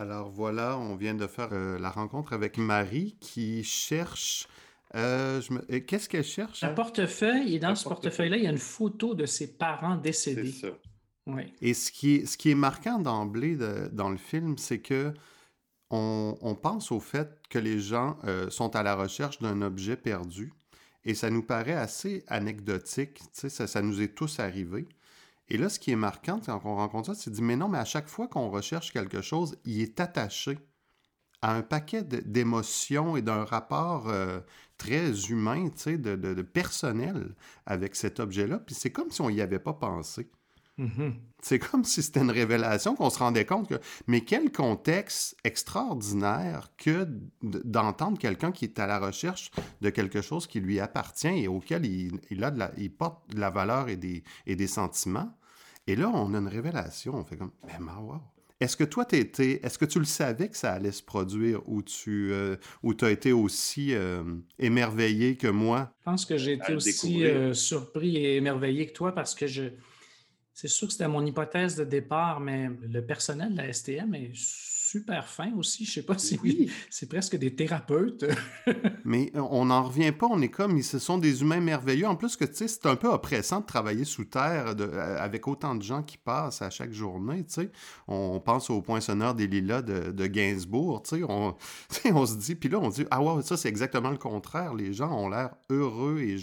Alors 0.00 0.30
voilà, 0.30 0.78
on 0.78 0.96
vient 0.96 1.14
de 1.14 1.26
faire 1.26 1.50
euh, 1.52 1.78
la 1.78 1.90
rencontre 1.90 2.32
avec 2.32 2.56
Marie 2.56 3.18
qui 3.20 3.62
cherche. 3.62 4.48
Euh, 4.94 5.42
qu'est-ce 5.86 6.08
qu'elle 6.08 6.24
cherche? 6.24 6.64
Un 6.64 6.72
portefeuille, 6.72 7.54
et 7.54 7.58
dans 7.58 7.74
ce 7.74 7.86
portefeuille-là, 7.86 8.38
il 8.38 8.44
y 8.44 8.46
a 8.46 8.50
une 8.50 8.56
photo 8.56 9.14
de 9.14 9.26
ses 9.26 9.58
parents 9.58 9.96
décédés. 9.96 10.52
C'est 10.52 10.68
ça. 10.68 11.36
Et 11.60 11.74
ce 11.74 11.92
qui 11.92 12.14
est, 12.14 12.26
ce 12.26 12.38
qui 12.38 12.50
est 12.50 12.54
marquant 12.54 12.98
d'emblée 12.98 13.58
dans 13.92 14.08
le 14.08 14.16
film, 14.16 14.56
c'est 14.56 14.78
que 14.78 15.12
on, 15.90 16.56
pense 16.60 16.92
au 16.92 17.00
fait 17.00 17.38
que 17.50 17.58
les 17.58 17.78
gens 17.78 18.16
euh, 18.24 18.48
sont 18.48 18.74
à 18.76 18.82
la 18.82 18.94
recherche 18.94 19.38
d'un 19.40 19.60
objet 19.60 19.96
perdu. 19.96 20.54
Et 21.04 21.14
ça 21.14 21.28
nous 21.28 21.42
paraît 21.42 21.74
assez 21.74 22.24
anecdotique, 22.26 23.20
ça, 23.32 23.50
ça 23.50 23.82
nous 23.82 24.00
est 24.00 24.14
tous 24.14 24.40
arrivé. 24.40 24.88
Et 25.50 25.58
là, 25.58 25.68
ce 25.68 25.78
qui 25.78 25.90
est 25.90 25.96
marquant 25.96 26.40
quand 26.44 26.60
on 26.64 26.76
rencontre 26.76 27.08
ça, 27.08 27.20
c'est 27.20 27.30
de 27.30 27.34
dire, 27.34 27.44
mais 27.44 27.56
non, 27.56 27.68
mais 27.68 27.78
à 27.78 27.84
chaque 27.84 28.08
fois 28.08 28.28
qu'on 28.28 28.50
recherche 28.50 28.92
quelque 28.92 29.20
chose, 29.20 29.56
il 29.64 29.80
est 29.80 29.98
attaché 30.00 30.58
à 31.42 31.54
un 31.54 31.62
paquet 31.62 32.02
d'émotions 32.02 33.16
et 33.16 33.22
d'un 33.22 33.44
rapport 33.44 34.08
euh, 34.08 34.40
très 34.78 35.30
humain, 35.30 35.70
de, 35.86 35.96
de, 35.96 36.34
de, 36.34 36.42
personnel 36.42 37.34
avec 37.66 37.96
cet 37.96 38.20
objet-là. 38.20 38.58
Puis 38.58 38.74
c'est 38.74 38.90
comme 38.90 39.10
si 39.10 39.20
on 39.22 39.30
n'y 39.30 39.40
avait 39.40 39.58
pas 39.58 39.72
pensé. 39.72 40.30
Mm-hmm. 40.78 41.12
C'est 41.42 41.58
comme 41.58 41.84
si 41.84 42.02
c'était 42.02 42.20
une 42.20 42.30
révélation 42.30 42.94
qu'on 42.94 43.10
se 43.10 43.18
rendait 43.18 43.44
compte 43.44 43.68
que, 43.68 43.80
mais 44.06 44.22
quel 44.22 44.52
contexte 44.52 45.36
extraordinaire 45.44 46.70
que 46.76 47.06
d'entendre 47.42 48.18
quelqu'un 48.18 48.52
qui 48.52 48.66
est 48.66 48.78
à 48.78 48.86
la 48.86 48.98
recherche 48.98 49.50
de 49.80 49.90
quelque 49.90 50.20
chose 50.20 50.46
qui 50.46 50.60
lui 50.60 50.80
appartient 50.80 51.28
et 51.28 51.48
auquel 51.48 51.84
il, 51.86 52.44
a 52.44 52.50
de 52.50 52.58
la, 52.58 52.70
il 52.76 52.92
porte 52.92 53.34
de 53.34 53.40
la 53.40 53.50
valeur 53.50 53.88
et 53.88 53.96
des, 53.96 54.22
et 54.46 54.56
des 54.56 54.66
sentiments. 54.66 55.34
Et 55.90 55.96
là, 55.96 56.08
on 56.08 56.34
a 56.34 56.38
une 56.38 56.46
révélation. 56.46 57.16
On 57.16 57.24
fait 57.24 57.36
comme, 57.36 57.50
mais 57.66 57.74
wow. 57.84 58.20
Est-ce 58.60 58.76
que 58.76 58.84
toi, 58.84 59.04
étais, 59.10 59.58
est-ce 59.64 59.76
que 59.76 59.84
tu 59.84 59.98
le 59.98 60.04
savais 60.04 60.48
que 60.48 60.56
ça 60.56 60.72
allait 60.72 60.92
se 60.92 61.02
produire 61.02 61.68
ou 61.68 61.82
tu 61.82 62.30
euh, 62.32 62.56
as 63.00 63.10
été 63.10 63.32
aussi 63.32 63.92
euh, 63.92 64.22
émerveillé 64.60 65.36
que 65.36 65.48
moi? 65.48 65.92
Je 65.98 66.04
pense 66.04 66.24
que 66.26 66.36
j'ai 66.36 66.52
été 66.52 66.74
aussi 66.74 67.24
euh, 67.24 67.54
surpris 67.54 68.18
et 68.18 68.36
émerveillé 68.36 68.86
que 68.86 68.92
toi 68.92 69.12
parce 69.12 69.34
que 69.34 69.48
je, 69.48 69.64
c'est 70.52 70.68
sûr 70.68 70.86
que 70.86 70.92
c'était 70.92 71.08
mon 71.08 71.26
hypothèse 71.26 71.74
de 71.74 71.84
départ, 71.84 72.38
mais 72.38 72.70
le 72.82 73.04
personnel 73.04 73.52
de 73.52 73.56
la 73.56 73.72
STM 73.72 74.14
est 74.14 74.30
super 74.90 75.28
fin 75.28 75.52
aussi. 75.56 75.84
Je 75.84 75.92
sais 75.92 76.02
pas 76.02 76.18
si 76.18 76.38
oui. 76.42 76.70
c'est 76.90 77.08
presque 77.08 77.36
des 77.36 77.54
thérapeutes. 77.54 78.24
mais 79.04 79.30
on 79.34 79.66
n'en 79.66 79.84
revient 79.84 80.12
pas. 80.12 80.26
On 80.28 80.42
est 80.42 80.48
comme, 80.48 80.80
ce 80.82 80.98
sont 80.98 81.18
des 81.18 81.42
humains 81.42 81.60
merveilleux. 81.60 82.08
En 82.08 82.16
plus 82.16 82.36
que, 82.36 82.44
tu 82.44 82.54
sais, 82.54 82.68
c'est 82.68 82.86
un 82.86 82.96
peu 82.96 83.08
oppressant 83.08 83.60
de 83.60 83.66
travailler 83.66 84.04
sous 84.04 84.24
terre 84.24 84.74
euh, 84.80 85.16
avec 85.18 85.46
autant 85.46 85.74
de 85.74 85.82
gens 85.82 86.02
qui 86.02 86.18
passent 86.18 86.62
à 86.62 86.70
chaque 86.70 86.92
journée, 86.92 87.44
tu 87.44 87.54
sais. 87.54 87.70
On 88.08 88.40
pense 88.40 88.70
au 88.70 88.82
point 88.82 89.00
sonore 89.00 89.34
des 89.34 89.46
lilas 89.46 89.82
de, 89.82 90.10
de 90.10 90.26
Gainsbourg, 90.26 91.02
tu 91.02 91.16
sais. 91.16 91.22
On, 91.28 91.56
on 92.12 92.26
se 92.26 92.36
dit, 92.36 92.56
puis 92.56 92.68
là, 92.68 92.78
on 92.80 92.88
dit, 92.88 93.04
ah 93.10 93.22
ouais, 93.22 93.42
ça, 93.42 93.56
c'est 93.56 93.68
exactement 93.68 94.10
le 94.10 94.18
contraire. 94.18 94.74
Les 94.74 94.92
gens 94.92 95.12
ont 95.12 95.28
l'air 95.28 95.50
heureux 95.70 96.20
et 96.20 96.36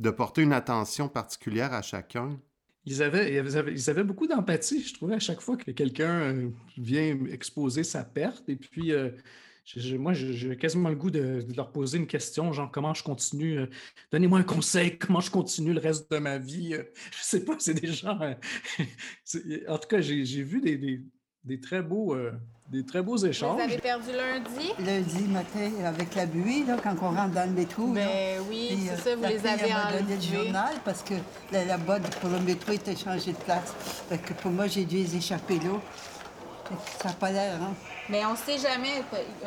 de 0.00 0.10
porter 0.10 0.42
une 0.42 0.52
attention 0.52 1.08
particulière 1.08 1.72
à 1.72 1.82
chacun 1.82 2.38
ils 2.86 3.02
avaient, 3.02 3.34
ils 3.34 3.90
avaient, 3.90 4.04
beaucoup 4.04 4.26
d'empathie, 4.26 4.82
je 4.82 4.94
trouvais, 4.94 5.14
à 5.14 5.18
chaque 5.18 5.40
fois 5.40 5.56
que 5.56 5.70
quelqu'un 5.70 6.20
euh, 6.20 6.50
vient 6.76 7.24
exposer 7.26 7.82
sa 7.82 8.04
perte. 8.04 8.48
Et 8.48 8.56
puis, 8.56 8.92
euh, 8.92 9.10
moi, 9.98 10.12
j'ai 10.12 10.56
quasiment 10.56 10.90
le 10.90 10.94
goût 10.94 11.10
de, 11.10 11.46
leur 11.56 11.72
poser 11.72 11.98
une 11.98 12.06
question, 12.06 12.52
genre 12.52 12.70
comment 12.70 12.92
je 12.92 13.02
continue, 13.02 13.60
euh, 13.60 13.66
donnez-moi 14.12 14.40
un 14.40 14.44
conseil, 14.44 14.98
comment 14.98 15.20
je 15.20 15.30
continue 15.30 15.72
le 15.72 15.80
reste 15.80 16.10
de 16.10 16.18
ma 16.18 16.38
vie. 16.38 16.74
je 16.74 17.22
sais 17.22 17.44
pas, 17.44 17.56
c'est 17.58 17.74
des 17.74 17.92
gens. 17.92 18.18
en 19.68 19.78
tout 19.78 19.88
cas, 19.88 20.00
j'ai 20.00 20.42
vu 20.42 20.60
des, 20.60 21.00
très 21.60 21.82
beaux 21.82 22.16
des 22.68 22.84
très 22.84 23.02
beaux 23.02 23.16
échanges. 23.18 23.56
Vous 23.56 23.62
avez 23.62 23.78
perdu 23.78 24.10
lundi? 24.10 24.72
Lundi 24.78 25.24
matin, 25.28 25.70
avec 25.84 26.14
la 26.14 26.26
buée, 26.26 26.64
là, 26.66 26.76
quand 26.82 26.94
on 27.02 27.10
rentre 27.10 27.34
dans 27.34 27.48
le 27.48 27.54
métro. 27.54 27.86
Mais 27.86 28.38
ben 28.38 28.44
oui, 28.48 28.88
c'est 28.88 29.10
ça, 29.10 29.16
vous 29.16 29.22
les 29.22 29.46
avez 29.46 29.72
enlevés. 29.74 30.02
donné 30.02 30.16
le 30.16 30.20
journal 30.20 30.74
parce 30.84 31.02
que 31.02 31.14
la, 31.52 31.64
la 31.64 31.76
botte 31.76 32.02
pour 32.20 32.30
le 32.30 32.40
métro 32.40 32.72
était 32.72 32.96
changée 32.96 33.32
de 33.32 33.38
place. 33.38 33.74
Fait 34.08 34.18
que 34.18 34.32
pour 34.32 34.50
moi, 34.50 34.66
j'ai 34.66 34.84
dû 34.84 34.96
les 34.96 35.16
échapper 35.16 35.58
là. 35.58 35.78
Ça 37.02 37.08
n'a 37.10 37.14
pas 37.14 37.30
l'air, 37.30 37.56
hein? 37.62 37.74
Mais 38.08 38.24
on 38.24 38.32
ne 38.32 38.36
sait 38.36 38.56
jamais. 38.56 39.02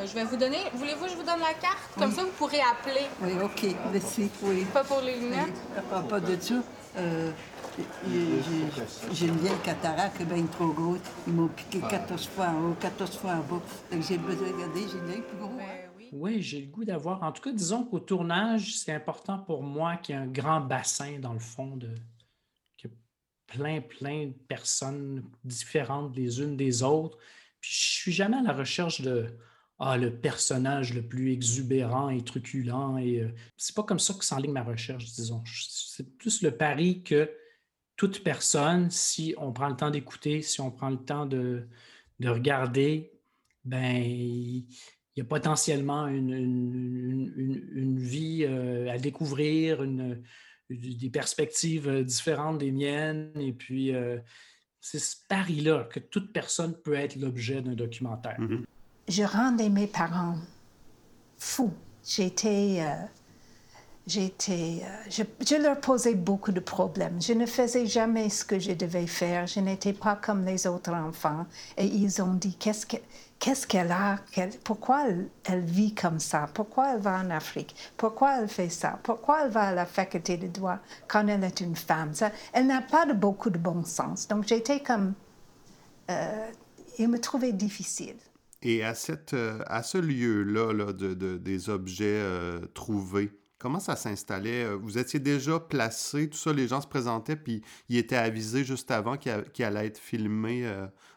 Je 0.06 0.14
vais 0.14 0.24
vous 0.24 0.38
donner. 0.38 0.60
Voulez-vous 0.76 1.06
que 1.06 1.12
je 1.12 1.16
vous 1.16 1.24
donne 1.24 1.40
la 1.40 1.56
carte? 1.60 1.90
Comme 1.98 2.12
ça, 2.12 2.22
vous 2.24 2.32
pourrez 2.38 2.60
appeler. 2.62 3.06
Oui, 3.22 3.32
OK. 3.44 3.76
Merci. 3.92 4.30
Oui. 4.44 4.66
Pas 4.72 4.84
pour 4.84 5.02
les 5.02 5.16
lunettes? 5.16 5.60
Pas, 5.90 6.02
pas 6.02 6.20
de 6.20 6.36
tout. 6.36 6.64
Euh, 6.98 7.32
j'ai 9.14 9.28
une 9.28 9.38
vieille 9.38 9.60
cataracte 9.64 10.22
bien 10.24 10.46
trop 10.46 10.72
grosse. 10.72 11.00
Ils 11.28 11.34
m'ont 11.34 11.48
piqué 11.48 11.80
14 11.80 12.28
fois 12.28 12.48
en 12.48 12.72
haut, 12.72 12.76
14 12.80 13.18
fois 13.18 13.32
en 13.32 13.40
bas. 13.42 13.62
Donc 13.92 14.04
j'ai 14.08 14.18
besoin 14.18 14.50
de 14.50 14.54
regarder, 14.54 14.82
j'ai 14.82 15.00
l'œil 15.08 15.22
plus 15.22 15.38
gros. 15.38 15.56
Ben 15.58 15.88
oui, 16.14 16.42
j'ai 16.42 16.62
le 16.62 16.68
goût 16.68 16.86
d'avoir. 16.86 17.24
En 17.24 17.32
tout 17.32 17.42
cas, 17.42 17.52
disons 17.52 17.84
qu'au 17.84 18.00
tournage, 18.00 18.78
c'est 18.78 18.94
important 18.94 19.40
pour 19.40 19.64
moi 19.64 19.98
qu'il 19.98 20.16
y 20.16 20.18
ait 20.18 20.22
un 20.22 20.28
grand 20.28 20.62
bassin 20.62 21.20
dans 21.20 21.34
le 21.34 21.40
fond 21.40 21.76
de. 21.76 21.94
que 22.78 22.88
plein, 23.48 23.82
plein 23.82 24.28
de 24.28 24.34
personnes 24.48 25.24
différentes 25.44 26.16
les 26.16 26.42
unes 26.42 26.58
des 26.58 26.84
autres. 26.84 27.18
Puis 27.60 27.72
je 27.72 27.92
suis 28.02 28.12
jamais 28.12 28.38
à 28.38 28.42
la 28.42 28.54
recherche 28.54 29.02
de 29.02 29.28
ah, 29.80 29.98
le 29.98 30.16
personnage 30.16 30.94
le 30.94 31.02
plus 31.02 31.32
exubérant 31.32 32.10
et 32.10 32.24
truculent. 32.24 32.98
Et 33.00 33.22
euh, 33.22 33.34
c'est 33.58 33.76
pas 33.76 33.84
comme 33.84 34.00
ça 34.00 34.14
que 34.14 34.26
s'enligne 34.26 34.54
ma 34.54 34.64
recherche, 34.64 35.06
disons. 35.14 35.44
C'est 35.70 36.18
plus 36.18 36.42
le 36.42 36.52
pari 36.52 37.04
que 37.04 37.30
toute 37.98 38.24
personne, 38.24 38.90
si 38.90 39.36
on 39.38 39.52
prend 39.52 39.68
le 39.68 39.76
temps 39.76 39.90
d'écouter, 39.90 40.42
si 40.42 40.62
on 40.62 40.72
prend 40.72 40.90
le 40.90 40.98
temps 40.98 41.26
de, 41.26 41.68
de 42.20 42.30
regarder, 42.30 43.12
ben 43.66 44.02
il 44.02 44.66
y 45.18 45.22
a 45.22 45.26
potentiellement 45.26 46.08
une, 46.08 46.32
une, 46.32 48.00
vie 48.00 48.46
euh, 48.46 48.90
à 48.90 48.98
découvrir, 48.98 49.84
une, 49.84 50.24
des 50.70 51.10
perspectives 51.10 51.90
euh, 51.90 52.04
différentes 52.04 52.60
des 52.60 52.72
miennes. 52.72 53.32
Et 53.36 53.52
puis, 53.52 53.92
c'est 54.80 55.00
ce 55.00 55.16
pari-là 55.28 55.90
que 55.92 56.00
toute 56.00 56.32
personne 56.32 56.80
peut 56.82 56.94
être 56.94 57.18
l'objet 57.18 57.62
d'un 57.62 57.74
documentaire. 57.74 58.40
Mm-hmm 58.40 58.64
je 59.08 59.24
rendais 59.24 59.70
mes 59.70 59.88
parents 59.88 60.38
fous. 61.38 61.74
J'étais. 62.06 62.80
Euh, 62.82 63.06
j'étais. 64.08 64.82
Euh, 64.84 65.24
je, 65.46 65.56
leur 65.62 65.80
posais 65.80 66.16
beaucoup 66.16 66.52
de 66.52 66.60
problèmes. 66.60 67.22
Je 67.22 67.34
ne 67.34 67.46
faisais 67.46 67.86
jamais 67.86 68.30
ce 68.30 68.46
que 68.46 68.58
je 68.58 68.72
devais 68.72 69.06
faire. 69.06 69.46
Je 69.46 69.60
n'étais 69.60 69.94
pas 69.94 70.16
comme 70.16 70.46
les 70.46 70.66
autres 70.66 70.94
enfants. 70.94 71.46
Et 71.78 71.86
ils 71.86 72.22
ont 72.22 72.34
dit 72.34 72.56
qu'est-ce 72.56 72.86
que. 72.86 72.98
Qu'est-ce 73.40 73.68
qu'elle 73.68 73.92
a? 73.92 74.18
pourquoi 74.64 75.06
elle, 75.46 75.62
vit 75.62 75.94
comme 75.94 76.20
ça? 76.20 76.50
Pourquoi 76.56 76.96
elle 76.96 77.02
va 77.02 77.20
en 77.20 77.30
Afrique? 77.30 77.76
Pourquoi 77.96 78.42
elle 78.42 78.48
fait 78.48 78.70
ça? 78.70 79.00
Pourquoi 79.04 79.44
elle 79.46 79.52
va 79.52 79.62
à 79.62 79.74
la 79.76 79.86
faculté 79.86 80.38
de 80.38 80.48
droit 80.48 80.80
quand 81.08 81.28
elle 81.28 81.44
est 81.44 81.62
une 81.62 81.76
femme? 81.76 82.16
Ça, 82.16 82.32
elle 82.52 82.66
n'a 82.66 82.82
pas 82.82 83.06
beaucoup 83.14 83.52
de 83.52 83.60
bon 83.60 83.84
sens. 83.84 84.28
Donc 84.28 84.48
j'étais 84.48 84.80
comme... 84.80 85.14
Euh, 86.10 86.48
il 86.98 87.10
me 87.10 87.20
trouvait 87.20 87.54
difficile. 87.54 88.16
Et 88.64 88.84
à, 88.84 88.96
cette, 88.96 89.36
euh, 89.36 89.62
à 89.68 89.84
ce 89.84 90.00
lieu-là 90.00 90.74
là, 90.74 90.92
de, 90.92 91.14
de, 91.14 91.38
des 91.38 91.70
objets 91.70 92.20
trouvés, 92.74 93.30
comment 93.58 93.80
ça 93.80 93.96
s'installait? 93.96 94.66
Euh, 94.66 94.76
vous 94.76 94.98
étiez 94.98 95.20
déjà 95.20 95.60
placé, 95.60 96.30
tout 96.30 96.38
ça, 96.38 96.54
les 96.54 96.68
gens 96.68 96.82
se 96.82 96.88
présentaient, 96.88 97.36
puis 97.36 97.62
ils 97.90 97.98
étaient 97.98 98.16
avisés 98.16 98.64
juste 98.64 98.92
avant 98.92 99.18
qu'ils 99.18 99.66
allaient 99.66 99.88
être 99.88 100.00
filmés 100.00 100.70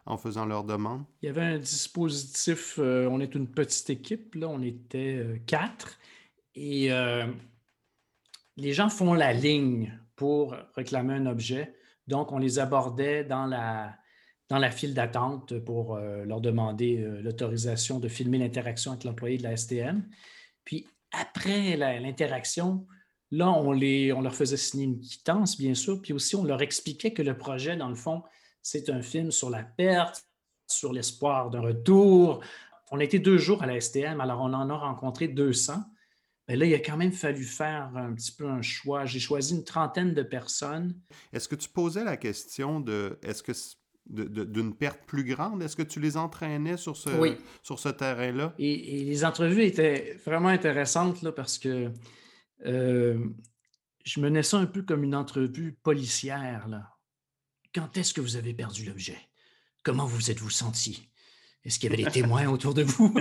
en 0.07 0.17
faisant 0.17 0.47
leur 0.47 0.65
demande? 0.65 1.05
Il 1.23 1.27
y 1.27 1.29
avait 1.29 1.43
un 1.43 1.59
dispositif, 1.59 2.79
on 2.79 3.21
est 3.21 3.35
une 3.35 3.49
petite 3.49 3.91
équipe, 3.91 4.35
là, 4.35 4.49
on 4.49 4.63
était 4.63 5.43
quatre, 5.47 5.99
et 6.55 6.91
les 8.57 8.73
gens 8.73 8.89
font 8.89 9.15
la 9.15 9.33
ligne 9.33 9.99
pour 10.17 10.55
réclamer 10.75 11.15
un 11.15 11.27
objet. 11.27 11.75
Donc, 12.07 12.33
on 12.33 12.39
les 12.39 12.59
abordait 12.59 13.25
dans 13.25 13.47
la, 13.47 13.97
dans 14.51 14.59
la 14.59 14.71
file 14.71 14.95
d'attente 14.95 15.59
pour 15.61 15.95
euh, 15.95 16.25
leur 16.25 16.41
demander 16.41 16.99
euh, 16.99 17.23
l'autorisation 17.23 18.01
de 18.01 18.09
filmer 18.09 18.37
l'interaction 18.37 18.91
avec 18.93 19.05
l'employé 19.05 19.39
de 19.39 19.45
la 19.45 19.57
STM. 19.57 20.07
Puis 20.65 20.87
après 21.12 21.76
l'interaction, 21.76 22.87
là, 23.31 23.50
on, 23.50 23.73
leur 23.73 24.35
faisait 24.35 24.57
signer 24.57 24.85
une 24.85 25.00
quittance, 25.00 25.59
bien 25.59 25.75
sûr, 25.75 26.00
puis 26.00 26.12
aussi 26.12 26.37
on 26.37 26.45
leur 26.45 26.62
expliquait 26.62 27.12
que 27.12 27.23
le 27.23 27.37
projet, 27.37 27.76
dans 27.76 27.88
le 27.88 27.95
fond, 27.95 28.23
c'est 28.62 28.90
un 28.90 29.02
film 29.02 29.31
sur 29.31 29.50
la 29.50 29.62
perte, 29.62 30.25
sur 30.67 30.93
l'espoir 30.93 31.50
d'un 31.50 31.61
retour. 31.61 32.43
On 32.90 33.00
a 33.00 33.05
été 33.05 33.19
deux 33.19 33.38
jours 33.38 33.62
à 33.62 33.67
la 33.67 33.81
STM, 33.81 34.21
alors 34.21 34.40
on 34.40 34.52
en 34.52 34.69
a 34.71 34.76
rencontré 34.76 35.29
200. 35.29 35.83
Mais 36.49 36.57
là, 36.57 36.67
il 36.67 36.75
a 36.75 36.81
quand 36.81 36.97
même 36.97 37.12
fallu 37.12 37.45
faire 37.45 37.93
un 37.95 38.12
petit 38.12 38.33
peu 38.33 38.49
un 38.49 38.61
choix. 38.61 39.07
J'ai 39.07 39.21
choisi 39.21 39.55
une 39.55 39.62
trentaine 39.62 40.14
de 40.14 40.23
personnes. 40.25 40.99
Est-ce 41.33 41.47
que 41.47 41.55
tu 41.55 41.69
posais 41.69 42.02
la 42.02 42.17
question 42.17 42.81
de 42.81 43.21
est-ce 43.23 43.43
que 43.45 43.52
d'une 44.07 44.75
perte 44.75 45.00
plus 45.07 45.25
grande? 45.25 45.62
Est-ce 45.62 45.76
que 45.76 45.83
tu 45.83 46.00
les 46.00 46.16
entraînais 46.16 46.76
sur 46.76 46.97
ce, 46.97 47.11
sur 47.62 47.78
ce 47.78 47.88
terrain-là? 47.88 48.54
Et, 48.58 49.04
les 49.04 49.25
entrevues 49.25 49.65
étaient 49.65 50.19
vraiment 50.25 50.49
intéressantes 50.49 51.23
là, 51.23 51.32
parce 51.32 51.58
que 51.58 51.91
euh, 52.67 53.19
je 54.04 54.21
menais 54.21 54.43
ça 54.43 54.58
un 54.58 54.67
peu 54.67 54.82
comme 54.82 55.04
une 55.04 55.15
entrevue 55.15 55.73
policière. 55.82 56.69
Là. 56.69 56.97
Quand 57.75 57.97
est-ce 57.97 58.13
que 58.13 58.21
vous 58.21 58.36
avez 58.36 58.54
perdu 58.54 58.84
l'objet? 58.84 59.19
Comment 59.82 60.06
vous 60.06 60.30
êtes-vous 60.30 60.50
senti? 60.50 61.08
Est-ce 61.65 61.78
qu'il 61.78 61.91
y 61.91 61.95
avait 61.95 62.04
des 62.04 62.10
témoins 62.10 62.47
autour 62.49 62.75
de 62.75 62.82
vous? 62.82 63.15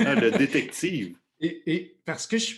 ah, 0.00 0.14
le 0.14 0.30
détective. 0.30 1.16
Et, 1.40 2.00
parce 2.04 2.26
que 2.26 2.36
je, 2.36 2.56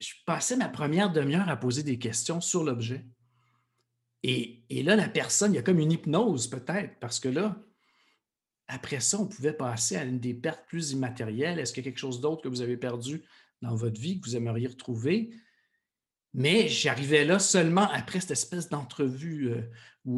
je 0.00 0.12
passais 0.26 0.56
ma 0.56 0.68
première 0.68 1.12
demi-heure 1.12 1.48
à 1.48 1.56
poser 1.56 1.82
des 1.82 1.98
questions 1.98 2.40
sur 2.40 2.64
l'objet. 2.64 3.04
Et, 4.26 4.82
là, 4.82 4.96
la 4.96 5.10
personne, 5.10 5.52
il 5.52 5.56
y 5.56 5.58
a 5.58 5.62
comme 5.62 5.78
une 5.78 5.92
hypnose 5.92 6.48
peut-être, 6.48 6.98
parce 6.98 7.20
que 7.20 7.28
là, 7.28 7.62
après 8.68 9.00
ça, 9.00 9.20
on 9.20 9.26
pouvait 9.26 9.52
passer 9.52 9.96
à 9.96 10.04
une 10.04 10.18
des 10.18 10.32
pertes 10.32 10.66
plus 10.66 10.92
immatérielles. 10.92 11.58
Est-ce 11.58 11.74
qu'il 11.74 11.84
y 11.84 11.86
a 11.86 11.90
quelque 11.90 12.00
chose 12.00 12.22
d'autre 12.22 12.42
que 12.42 12.48
vous 12.48 12.62
avez 12.62 12.78
perdu 12.78 13.22
dans 13.60 13.74
votre 13.74 14.00
vie 14.00 14.18
que 14.18 14.24
vous 14.24 14.34
aimeriez 14.34 14.68
retrouver? 14.68 15.30
Mais 16.32 16.68
j'arrivais 16.68 17.26
là 17.26 17.38
seulement 17.38 17.86
après 17.90 18.20
cette 18.20 18.30
espèce 18.30 18.70
d'entrevue 18.70 19.50
euh, 19.50 19.60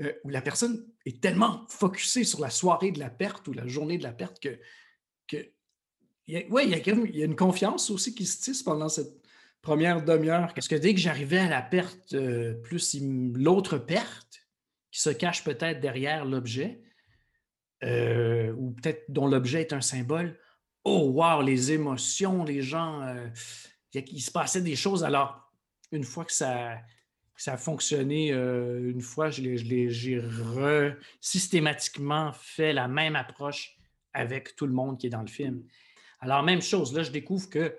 euh, 0.00 0.12
où, 0.22 0.28
la 0.28 0.40
personne 0.40 0.86
est 1.04 1.20
tellement 1.20 1.66
focusée 1.68 2.22
sur 2.22 2.40
la 2.40 2.50
soirée 2.50 2.92
de 2.92 3.00
la 3.00 3.10
perte 3.10 3.48
ou 3.48 3.52
la 3.52 3.66
journée 3.66 3.98
de 3.98 4.04
la 4.04 4.12
perte 4.12 4.40
que, 4.40 4.56
oui, 5.32 6.68
y, 6.68 6.74
a, 6.74 6.78
il 6.78 7.16
y 7.16 7.22
a 7.22 7.26
une 7.26 7.36
confiance 7.36 7.90
aussi 7.90 8.14
qui 8.14 8.24
se 8.24 8.40
tisse 8.40 8.62
pendant 8.62 8.88
cette, 8.88 9.25
première 9.62 10.04
demi-heure. 10.04 10.52
Parce 10.54 10.68
que 10.68 10.76
dès 10.76 10.94
que 10.94 11.00
j'arrivais 11.00 11.38
à 11.38 11.48
la 11.48 11.62
perte, 11.62 12.14
euh, 12.14 12.54
plus 12.62 12.96
l'autre 13.34 13.78
perte, 13.78 14.46
qui 14.90 15.00
se 15.00 15.10
cache 15.10 15.44
peut-être 15.44 15.80
derrière 15.80 16.24
l'objet, 16.24 16.80
euh, 17.84 18.52
ou 18.56 18.70
peut-être 18.70 19.04
dont 19.08 19.26
l'objet 19.26 19.60
est 19.60 19.72
un 19.72 19.80
symbole, 19.80 20.38
oh 20.84 21.10
wow, 21.10 21.42
les 21.42 21.72
émotions, 21.72 22.44
les 22.44 22.62
gens, 22.62 23.02
euh, 23.02 23.28
il 23.92 24.20
se 24.20 24.30
passait 24.30 24.62
des 24.62 24.76
choses. 24.76 25.04
Alors, 25.04 25.52
une 25.92 26.04
fois 26.04 26.24
que 26.24 26.32
ça, 26.32 26.78
ça 27.36 27.54
a 27.54 27.56
fonctionné, 27.56 28.30
une 28.30 29.00
fois, 29.00 29.30
j'ai 29.30 30.20
systématiquement 31.20 32.32
fait 32.32 32.72
la 32.72 32.88
même 32.88 33.16
approche 33.16 33.76
avec 34.12 34.56
tout 34.56 34.66
le 34.66 34.72
monde 34.72 34.98
qui 34.98 35.06
est 35.06 35.10
dans 35.10 35.20
le 35.20 35.28
film. 35.28 35.62
Alors, 36.20 36.42
même 36.42 36.62
chose, 36.62 36.94
là, 36.94 37.02
je 37.02 37.10
découvre 37.10 37.48
que 37.48 37.76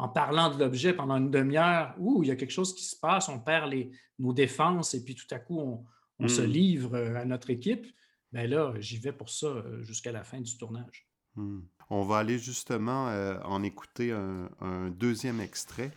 en 0.00 0.08
parlant 0.08 0.52
de 0.52 0.58
l'objet 0.58 0.94
pendant 0.94 1.16
une 1.16 1.30
demi-heure, 1.30 1.94
où 1.98 2.22
il 2.22 2.28
y 2.28 2.32
a 2.32 2.36
quelque 2.36 2.52
chose 2.52 2.74
qui 2.74 2.84
se 2.84 2.96
passe, 2.96 3.28
on 3.28 3.38
perd 3.38 3.70
les, 3.70 3.90
nos 4.18 4.32
défenses 4.32 4.94
et 4.94 5.04
puis 5.04 5.14
tout 5.14 5.26
à 5.30 5.38
coup, 5.38 5.84
on, 6.18 6.28
se 6.28 6.40
hmm. 6.40 6.46
livre 6.46 6.94
euh, 6.94 7.16
à 7.16 7.24
notre 7.26 7.50
équipe. 7.50 7.86
Bien 8.32 8.46
là, 8.46 8.72
j'y 8.78 8.96
vais 8.96 9.12
pour 9.12 9.28
ça 9.28 9.46
euh, 9.46 9.82
jusqu'à 9.82 10.12
la 10.12 10.24
fin 10.24 10.40
du 10.40 10.56
tournage. 10.56 11.06
Hmm. 11.34 11.60
On 11.90 12.02
va 12.02 12.18
aller 12.18 12.38
justement 12.38 13.08
euh, 13.08 13.38
en 13.44 13.62
écouter 13.62 14.10
un, 14.12 14.90
deuxième 14.90 15.40
extrait. 15.40 15.90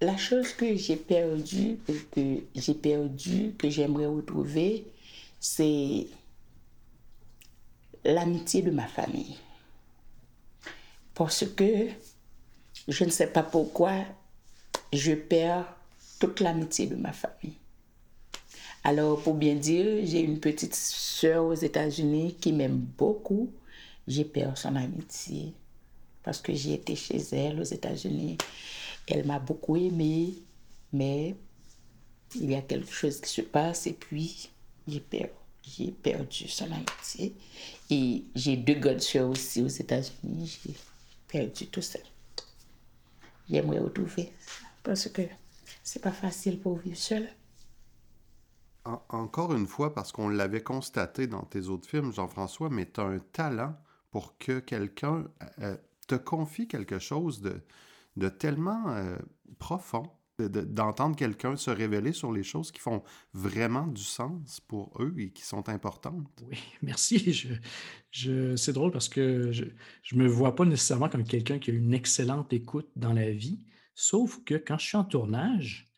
La 0.00 0.16
chose 0.16 0.52
que 0.52 0.76
j'ai 0.76 0.96
perdue, 0.96 1.78
que 2.12 2.40
j'ai 2.54 2.74
perdu, 2.74 3.54
que 3.58 3.68
j'aimerais 3.68 4.06
retrouver, 4.06 4.86
c'est 5.40 6.06
l'amitié 8.04 8.62
de 8.62 8.70
ma 8.70 8.86
famille 8.86 9.36
parce 11.20 11.44
que 11.44 11.88
je 12.88 13.04
ne 13.04 13.10
sais 13.10 13.26
pas 13.26 13.42
pourquoi 13.42 14.06
je 14.90 15.12
perds 15.12 15.66
toute 16.18 16.40
l'amitié 16.40 16.86
de 16.86 16.96
ma 16.96 17.12
famille. 17.12 17.58
Alors, 18.84 19.20
pour 19.20 19.34
bien 19.34 19.54
dire, 19.54 20.00
j'ai 20.06 20.20
une 20.20 20.40
petite 20.40 20.74
soeur 20.74 21.44
aux 21.44 21.52
États-Unis 21.52 22.36
qui 22.40 22.54
m'aime 22.54 22.78
beaucoup. 22.96 23.52
J'ai 24.08 24.24
perdu 24.24 24.58
son 24.58 24.74
amitié 24.76 25.52
parce 26.22 26.40
que 26.40 26.54
j'ai 26.54 26.72
été 26.72 26.96
chez 26.96 27.18
elle 27.32 27.60
aux 27.60 27.64
États-Unis. 27.64 28.38
Elle 29.06 29.26
m'a 29.26 29.40
beaucoup 29.40 29.76
aimé, 29.76 30.38
mais 30.90 31.36
il 32.34 32.50
y 32.50 32.54
a 32.54 32.62
quelque 32.62 32.90
chose 32.90 33.20
qui 33.20 33.28
se 33.28 33.42
passe 33.42 33.86
et 33.86 33.92
puis 33.92 34.48
j'ai 34.88 35.00
perdu, 35.00 36.48
son 36.48 36.72
amitié. 36.72 37.34
Et 37.90 38.24
j'ai 38.34 38.56
deux 38.56 38.76
grandes 38.76 39.02
soeurs 39.02 39.28
aussi 39.28 39.60
aux 39.60 39.68
États-Unis 39.68 40.58
perdu 41.30 41.68
tout 41.68 41.82
seul. 41.82 42.02
J'aimerais 43.48 43.78
retrouver 43.78 44.32
parce 44.82 45.08
que 45.08 45.22
c'est 45.82 46.02
pas 46.02 46.12
facile 46.12 46.60
pour 46.60 46.78
vivre 46.78 46.96
seul. 46.96 47.28
encore 48.84 49.54
une 49.54 49.66
fois, 49.66 49.94
parce 49.94 50.10
qu'on 50.12 50.28
l'avait 50.28 50.62
constaté 50.62 51.26
dans 51.26 51.42
tes 51.42 51.68
autres 51.68 51.88
films, 51.88 52.12
Jean-François, 52.12 52.70
mais 52.70 52.90
tu 52.90 53.00
as 53.00 53.04
un 53.04 53.18
talent 53.18 53.76
pour 54.10 54.36
que 54.38 54.58
quelqu'un 54.58 55.26
euh, 55.60 55.76
te 56.08 56.14
confie 56.14 56.66
quelque 56.66 56.98
chose 56.98 57.40
de, 57.40 57.60
de 58.16 58.28
tellement 58.28 58.90
euh, 58.90 59.16
profond 59.58 60.10
d'entendre 60.48 61.16
quelqu'un 61.16 61.56
se 61.56 61.70
révéler 61.70 62.12
sur 62.12 62.32
les 62.32 62.42
choses 62.42 62.72
qui 62.72 62.80
font 62.80 63.02
vraiment 63.32 63.86
du 63.86 64.02
sens 64.02 64.60
pour 64.60 64.92
eux 65.00 65.14
et 65.18 65.30
qui 65.30 65.42
sont 65.42 65.68
importantes. 65.68 66.42
Oui, 66.48 66.58
merci. 66.82 67.32
Je, 67.32 67.48
je, 68.10 68.56
c'est 68.56 68.72
drôle 68.72 68.92
parce 68.92 69.08
que 69.08 69.52
je 69.52 69.64
ne 70.14 70.22
me 70.22 70.28
vois 70.28 70.54
pas 70.54 70.64
nécessairement 70.64 71.08
comme 71.08 71.24
quelqu'un 71.24 71.58
qui 71.58 71.70
a 71.70 71.74
une 71.74 71.94
excellente 71.94 72.52
écoute 72.52 72.88
dans 72.96 73.12
la 73.12 73.30
vie, 73.30 73.66
sauf 73.94 74.42
que 74.44 74.54
quand 74.54 74.78
je 74.78 74.86
suis 74.86 74.96
en 74.96 75.04
tournage, 75.04 75.88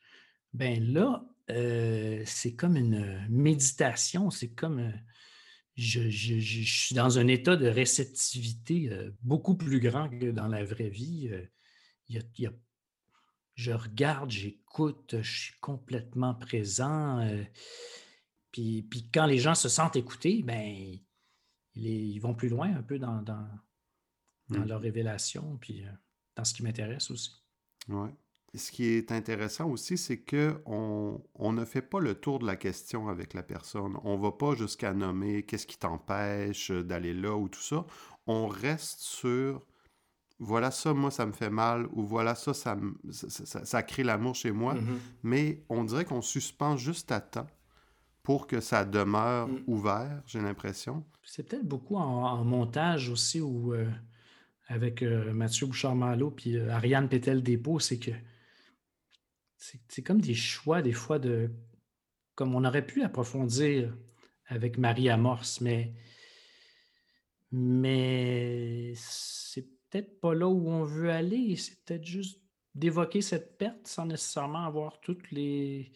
ben 0.52 0.92
là, 0.92 1.24
euh, 1.50 2.22
c'est 2.26 2.54
comme 2.54 2.76
une 2.76 3.26
méditation, 3.28 4.30
c'est 4.30 4.50
comme... 4.50 4.78
Euh, 4.78 4.92
je, 5.76 6.08
suis 6.10 6.94
dans 6.94 7.18
un 7.18 7.26
état 7.28 7.56
de 7.56 7.66
réceptivité 7.66 8.90
euh, 8.90 9.10
beaucoup 9.22 9.56
plus 9.56 9.80
grand 9.80 10.08
que 10.08 10.30
dans 10.30 10.48
la 10.48 10.64
vraie 10.64 10.90
vie. 10.90 11.28
Euh, 11.30 11.46
je 13.54 13.72
regarde, 13.72 14.30
j'écoute, 14.30 15.16
je 15.20 15.40
suis 15.40 15.60
complètement 15.60 16.34
présent. 16.34 17.18
Euh, 17.20 17.42
puis, 18.50 18.82
puis, 18.82 19.08
quand 19.12 19.26
les 19.26 19.38
gens 19.38 19.54
se 19.54 19.68
sentent 19.68 19.96
écoutés, 19.96 20.42
ben, 20.42 20.98
ils, 21.74 22.18
vont 22.18 22.34
plus 22.34 22.48
loin 22.48 22.74
un 22.74 22.82
peu 22.82 22.98
dans, 22.98 23.22
dans, 23.22 23.48
mmh. 24.48 24.64
leur 24.64 24.80
révélation, 24.80 25.56
puis 25.60 25.84
dans 26.36 26.44
ce 26.44 26.54
qui 26.54 26.62
m'intéresse 26.62 27.10
aussi. 27.10 27.42
Ouais 27.88 28.10
ce 28.54 28.70
qui 28.70 28.84
est 28.84 29.12
intéressant 29.12 29.68
aussi, 29.70 29.96
c'est 29.96 30.18
qu'on 30.18 31.22
on 31.34 31.52
ne 31.52 31.64
fait 31.64 31.82
pas 31.82 32.00
le 32.00 32.14
tour 32.14 32.38
de 32.38 32.46
la 32.46 32.56
question 32.56 33.08
avec 33.08 33.32
la 33.32 33.42
personne. 33.42 33.96
On 34.04 34.18
ne 34.18 34.22
va 34.22 34.32
pas 34.32 34.54
jusqu'à 34.54 34.92
nommer 34.92 35.42
qu'est-ce 35.44 35.66
qui 35.66 35.78
t'empêche 35.78 36.70
d'aller 36.70 37.14
là 37.14 37.34
ou 37.34 37.48
tout 37.48 37.62
ça. 37.62 37.86
On 38.26 38.46
reste 38.46 39.00
sur 39.00 39.62
voilà 40.42 40.70
ça, 40.70 40.92
moi, 40.92 41.10
ça 41.10 41.24
me 41.24 41.32
fait 41.32 41.50
mal, 41.50 41.86
ou 41.92 42.04
voilà 42.04 42.34
ça, 42.34 42.52
ça, 42.52 42.76
ça, 43.10 43.82
crée 43.82 44.02
l'amour 44.02 44.34
chez 44.34 44.50
moi. 44.50 44.74
Mm-hmm. 44.74 44.98
Mais 45.22 45.64
on 45.68 45.84
dirait 45.84 46.04
qu'on 46.04 46.20
suspend 46.20 46.76
juste 46.76 47.12
à 47.12 47.20
temps 47.20 47.46
pour 48.22 48.46
que 48.46 48.60
ça 48.60 48.84
demeure 48.84 49.48
mm. 49.48 49.62
ouvert, 49.66 50.22
j'ai 50.26 50.40
l'impression. 50.40 51.04
C'est 51.24 51.48
peut-être 51.48 51.66
beaucoup 51.66 51.96
en, 51.96 52.44
montage 52.44 53.08
aussi, 53.08 53.40
ou 53.40 53.72
euh, 53.74 53.88
avec 54.68 55.02
euh, 55.02 55.32
Mathieu 55.32 55.66
Bouchard-Malo 55.66 56.30
puis 56.30 56.56
euh, 56.56 56.70
Ariane 56.70 57.08
Pétel-Dépôt, 57.08 57.78
c'est 57.78 57.98
que 57.98 58.10
c'est 59.88 60.02
comme 60.02 60.20
des 60.20 60.34
choix, 60.34 60.82
des 60.82 60.92
fois, 60.92 61.20
de 61.20 61.48
comme 62.34 62.56
on 62.56 62.64
aurait 62.64 62.84
pu 62.84 63.04
approfondir 63.04 63.94
avec 64.46 64.76
Marie 64.76 65.08
Amorce, 65.08 65.60
mais, 65.60 65.92
mais 67.52 68.92
peut-être 69.92 70.20
pas 70.20 70.34
là 70.34 70.48
où 70.48 70.68
on 70.68 70.84
veut 70.84 71.10
aller. 71.10 71.56
C'est 71.56 71.84
peut-être 71.84 72.04
juste 72.04 72.40
d'évoquer 72.74 73.20
cette 73.20 73.58
perte 73.58 73.86
sans 73.86 74.06
nécessairement 74.06 74.64
avoir 74.64 75.00
toutes 75.00 75.30
les, 75.30 75.92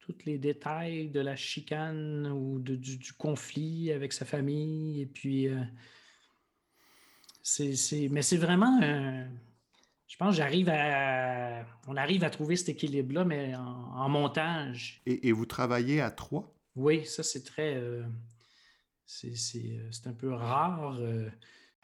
tous 0.00 0.16
les 0.26 0.38
détails 0.38 1.08
de 1.08 1.20
la 1.20 1.36
chicane 1.36 2.26
ou 2.26 2.58
du, 2.58 3.12
conflit 3.14 3.92
avec 3.92 4.12
sa 4.12 4.24
famille. 4.24 5.00
Et 5.00 5.06
puis, 5.06 5.48
euh, 5.48 5.62
c'est, 7.42 8.08
mais 8.10 8.22
c'est 8.22 8.36
vraiment 8.36 8.78
un 8.82 9.28
je 10.10 10.16
pense 10.16 10.34
j'arrive 10.34 10.68
à. 10.68 11.64
On 11.86 11.96
arrive 11.96 12.24
à 12.24 12.30
trouver 12.30 12.56
cet 12.56 12.70
équilibre-là, 12.70 13.24
mais 13.24 13.54
en, 13.54 14.08
montage. 14.08 15.00
Et, 15.06 15.30
vous 15.30 15.46
travaillez 15.46 16.00
à 16.00 16.10
trois? 16.10 16.52
Oui, 16.74 17.06
ça, 17.06 17.22
c'est 17.22 17.44
très. 17.44 17.76
Euh, 17.76 18.02
c'est 19.06 20.06
un 20.06 20.12
peu 20.12 20.34
rare. 20.34 20.98
Euh. 21.00 21.30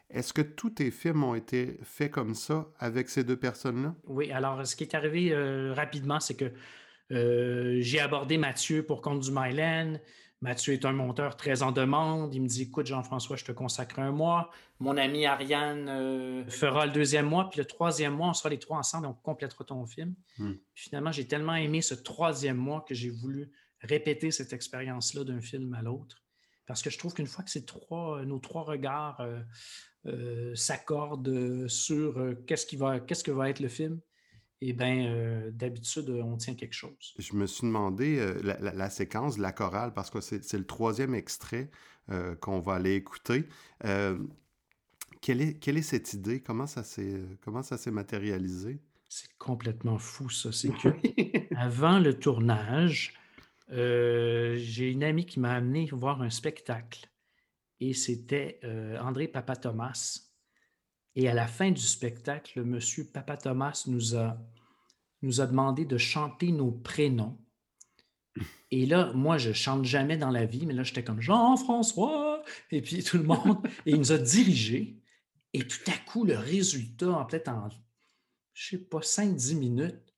Est-ce 0.09 0.33
que 0.33 0.41
tous 0.41 0.69
tes 0.69 0.91
films 0.91 1.23
ont 1.23 1.35
été 1.35 1.79
faits 1.83 2.11
comme 2.11 2.33
ça 2.33 2.67
avec 2.79 3.09
ces 3.09 3.23
deux 3.23 3.37
personnes-là? 3.37 3.93
Oui, 4.05 4.31
alors 4.31 4.65
ce 4.65 4.75
qui 4.75 4.83
est 4.83 4.95
arrivé 4.95 5.33
euh, 5.33 5.73
rapidement, 5.73 6.19
c'est 6.19 6.35
que 6.35 6.51
j'ai 7.09 7.99
abordé 7.99 8.37
Mathieu 8.37 8.83
pour 8.83 9.01
Compte 9.01 9.21
du 9.21 9.31
Myland. 9.31 9.97
Mathieu 10.41 10.73
est 10.73 10.85
un 10.85 10.91
monteur 10.91 11.35
très 11.35 11.63
en 11.63 11.71
demande. 11.71 12.33
Il 12.35 12.43
me 12.43 12.47
dit 12.47 12.63
Écoute, 12.63 12.85
Jean-François, 12.85 13.37
je 13.37 13.45
te 13.45 13.51
consacre 13.51 13.99
un 13.99 14.11
mois. 14.11 14.51
Mon 14.79 14.95
ami 14.95 15.25
Ariane 15.25 15.89
euh, 15.89 16.45
fera 16.47 16.85
le 16.85 16.91
deuxième 16.91 17.25
mois. 17.25 17.49
Puis 17.49 17.59
le 17.59 17.65
troisième 17.65 18.13
mois, 18.13 18.29
on 18.29 18.33
sera 18.33 18.49
les 18.49 18.59
trois 18.59 18.77
ensemble 18.77 19.07
et 19.07 19.09
on 19.09 19.13
complétera 19.13 19.63
ton 19.63 19.85
film. 19.85 20.13
Hmm. 20.37 20.53
finalement, 20.75 21.11
j'ai 21.11 21.27
tellement 21.27 21.55
aimé 21.55 21.81
ce 21.81 21.95
troisième 21.95 22.57
mois 22.57 22.85
que 22.87 22.93
j'ai 22.93 23.09
voulu 23.09 23.51
répéter 23.81 24.29
cette 24.29 24.53
expérience-là 24.53 25.23
d'un 25.23 25.41
film 25.41 25.73
à 25.73 25.81
l'autre. 25.81 26.23
Parce 26.67 26.81
que 26.81 26.89
je 26.89 26.97
trouve 26.97 27.13
qu'une 27.13 27.27
fois 27.27 27.43
que 27.43 27.49
ces 27.49 27.65
trois, 27.65 28.23
nos 28.25 28.39
trois 28.39 28.63
regards 28.63 29.19
euh, 29.21 29.41
euh, 30.05 30.55
s'accordent 30.55 31.67
sur 31.67 32.35
qu'est-ce, 32.45 32.65
qui 32.65 32.75
va, 32.75 32.99
qu'est-ce 32.99 33.23
que 33.23 33.31
va 33.31 33.49
être 33.49 33.59
le 33.59 33.69
film, 33.69 33.99
eh 34.61 34.73
bien, 34.73 35.05
euh, 35.07 35.51
d'habitude, 35.51 36.09
on 36.09 36.37
tient 36.37 36.55
quelque 36.55 36.73
chose. 36.73 37.13
Je 37.17 37.33
me 37.33 37.45
suis 37.45 37.67
demandé 37.67 38.17
euh, 38.17 38.41
la, 38.41 38.89
séquence 38.89 39.37
de 39.37 39.41
la 39.41 39.51
chorale, 39.51 39.93
parce 39.93 40.09
que 40.09 40.19
c'est 40.19 40.53
le 40.53 40.65
troisième 40.65 41.13
extrait 41.13 41.69
euh, 42.09 42.35
qu'on 42.35 42.59
va 42.59 42.75
aller 42.75 42.95
écouter. 42.95 43.47
Quelle 45.21 45.41
est, 45.41 45.59
quelle, 45.59 45.77
est, 45.77 45.83
cette 45.83 46.13
idée? 46.13 46.41
Comment 46.41 46.67
ça 46.67 46.83
s'est 46.83 47.91
matérialisé? 47.91 48.79
C'est 49.09 49.33
complètement 49.37 49.97
fou, 49.97 50.29
ça. 50.29 50.51
C'est 50.51 50.69
que 50.81 50.89
avant 51.55 51.99
le 51.99 52.17
tournage, 52.17 53.13
j'ai 53.69 54.91
une 54.91 55.03
amie 55.03 55.25
qui 55.25 55.39
m'a 55.39 55.53
amené 55.53 55.89
voir 55.91 56.21
un 56.21 56.29
spectacle. 56.29 57.09
Et 57.79 57.93
c'était 57.93 58.59
André 58.99 59.27
Papa 59.27 59.55
Thomas, 59.55 60.21
et 61.15 61.27
à 61.27 61.33
la 61.33 61.47
fin 61.47 61.71
du 61.71 61.81
spectacle, 61.81 62.59
M. 62.59 62.79
Papa 63.11 63.37
Thomas 63.37 63.83
nous 63.87 64.15
a, 64.15 64.39
nous 65.23 65.41
a 65.41 65.47
demandé 65.47 65.83
de 65.83 65.97
chanter 65.97 66.51
nos 66.51 66.71
prénoms. 66.71 67.39
Et 68.69 68.85
là, 68.85 69.11
moi, 69.13 69.39
je 69.39 69.51
chante 69.51 69.83
jamais 69.83 70.17
dans 70.17 70.29
la 70.29 70.45
vie, 70.45 70.67
mais 70.67 70.73
là, 70.75 70.83
j'étais 70.83 71.03
comme 71.03 71.21
Jean-François, 71.21 72.43
et 72.69 72.83
puis 72.83 73.03
tout 73.03 73.17
le 73.17 73.23
monde, 73.23 73.65
et 73.87 73.91
il 73.91 73.97
nous 73.97 74.11
a 74.11 74.19
dirigés. 74.19 75.01
Et 75.53 75.65
tout 75.65 75.89
à 75.89 75.97
coup, 75.97 76.23
le 76.23 76.37
résultat, 76.37 77.09
en 77.09 77.25
peut-être 77.25 77.47
en, 77.47 77.69
je 78.53 78.69
sais 78.69 78.77
pas, 78.77 78.99
5-10 78.99 79.55
minutes, 79.57 80.13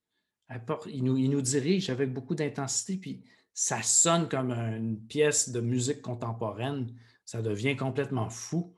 il 0.88 1.04
nous, 1.04 1.16
il 1.16 1.30
nous 1.30 1.42
dirige 1.42 1.90
avec 1.90 2.12
beaucoup 2.12 2.36
d'intensité, 2.36 2.98
puis 2.98 3.24
ça 3.54 3.82
sonne 3.82 4.30
comme 4.30 4.52
une 4.52 5.00
pièce 5.06 5.50
de 5.50 5.60
musique 5.60 6.02
contemporaine. 6.02 6.94
Ça 7.26 7.42
devient 7.42 7.76
complètement 7.76 8.30
fou. 8.30 8.76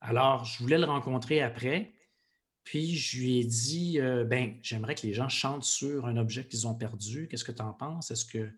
Alors, 0.00 0.44
je 0.44 0.62
voulais 0.62 0.78
le 0.78 0.86
rencontrer 0.86 1.42
après. 1.42 1.94
Puis, 2.64 2.96
je 2.96 3.18
lui 3.18 3.40
ai 3.40 3.44
dit, 3.44 4.00
euh, 4.00 4.24
ben, 4.24 4.58
j'aimerais 4.62 4.94
que 4.94 5.06
les 5.06 5.12
gens 5.12 5.28
chantent 5.28 5.64
sur 5.64 6.06
un 6.06 6.16
objet 6.16 6.46
qu'ils 6.46 6.66
ont 6.66 6.74
perdu. 6.74 7.28
Qu'est-ce 7.28 7.44
que 7.44 7.52
tu 7.52 7.62
en 7.62 7.72
penses? 7.72 8.10
Est-ce 8.10 8.24
que 8.24 8.50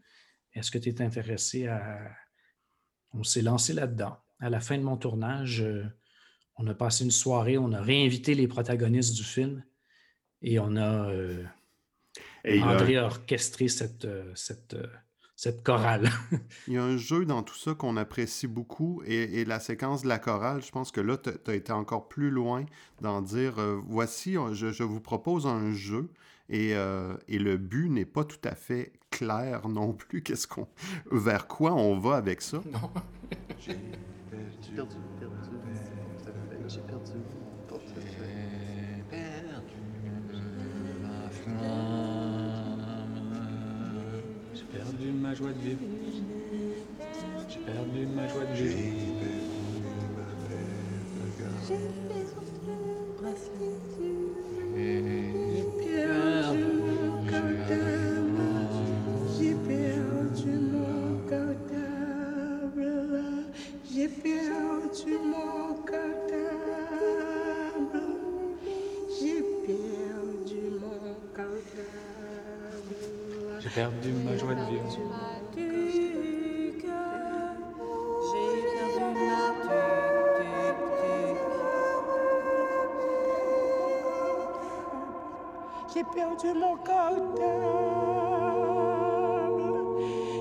est 0.54 0.80
tu 0.80 0.88
es 0.88 1.02
intéressé 1.02 1.66
à... 1.66 2.10
On 3.12 3.24
s'est 3.24 3.42
lancé 3.42 3.72
là-dedans. 3.72 4.16
À 4.38 4.50
la 4.50 4.60
fin 4.60 4.78
de 4.78 4.82
mon 4.82 4.96
tournage, 4.96 5.62
euh, 5.62 5.84
on 6.56 6.66
a 6.66 6.74
passé 6.74 7.04
une 7.04 7.10
soirée, 7.10 7.58
on 7.58 7.72
a 7.72 7.82
réinvité 7.82 8.34
les 8.34 8.46
protagonistes 8.46 9.14
du 9.14 9.24
film 9.24 9.64
et 10.42 10.58
on 10.58 10.76
a... 10.76 11.10
Euh, 11.10 11.44
André 12.44 12.96
a 12.96 13.06
orchestré 13.06 13.66
cette, 13.66 14.06
cette, 14.36 14.76
cette 15.36 15.62
chorale. 15.62 16.10
Il 16.66 16.74
y 16.74 16.78
a 16.78 16.82
un 16.82 16.96
jeu 16.96 17.26
dans 17.26 17.42
tout 17.42 17.54
ça 17.54 17.74
qu'on 17.74 17.96
apprécie 17.96 18.46
beaucoup 18.46 19.02
et, 19.04 19.44
la 19.44 19.60
séquence 19.60 20.02
de 20.02 20.08
la 20.08 20.18
chorale, 20.18 20.62
je 20.62 20.70
pense 20.70 20.90
que 20.90 21.00
là, 21.00 21.18
tu 21.18 21.50
as 21.50 21.54
été 21.54 21.72
encore 21.72 22.08
plus 22.08 22.30
loin 22.30 22.64
d'en 23.02 23.20
dire 23.20 23.58
euh, 23.58 23.78
voici, 23.86 24.36
je, 24.52 24.82
vous 24.82 25.00
propose 25.00 25.46
un 25.46 25.72
jeu 25.72 26.08
et, 26.48 26.74
euh, 26.74 27.14
et 27.28 27.38
le 27.38 27.58
but 27.58 27.90
n'est 27.90 28.06
pas 28.06 28.24
tout 28.24 28.40
à 28.44 28.54
fait 28.54 28.92
clair 29.10 29.68
non 29.68 29.92
plus. 29.92 30.22
Qu'est-ce 30.22 30.46
qu'on, 30.46 30.66
vers 31.12 31.46
quoi 31.46 31.74
on 31.74 31.98
va 31.98 32.16
avec 32.16 32.40
ça 32.40 32.62
Non. 32.72 32.90
J'ai 33.60 33.76
perdu, 34.74 34.96
perdu, 35.20 35.50
J'ai 36.66 36.80
perdu. 36.80 37.12
perdu 37.68 37.84
ma 45.12 45.34
joie 45.34 45.52
de 45.52 45.58
vivre. 45.58 45.80
J'ai 47.48 47.58
perdu 47.60 48.06
ma 48.14 48.28
joie 48.28 48.44
de 48.44 48.54
vivre. 48.54 48.76
J'ai 51.66 51.74
perdu 51.74 52.16
mon 52.74 53.18
cartable. 53.18 54.05
Perdu 73.76 74.10
ma 74.24 74.34
joie 74.38 74.54
de 74.54 74.64
vivre. 74.70 74.84
J'ai 85.92 86.04
perdu 86.04 86.58
mon 86.58 86.76
cartable. 86.76 87.42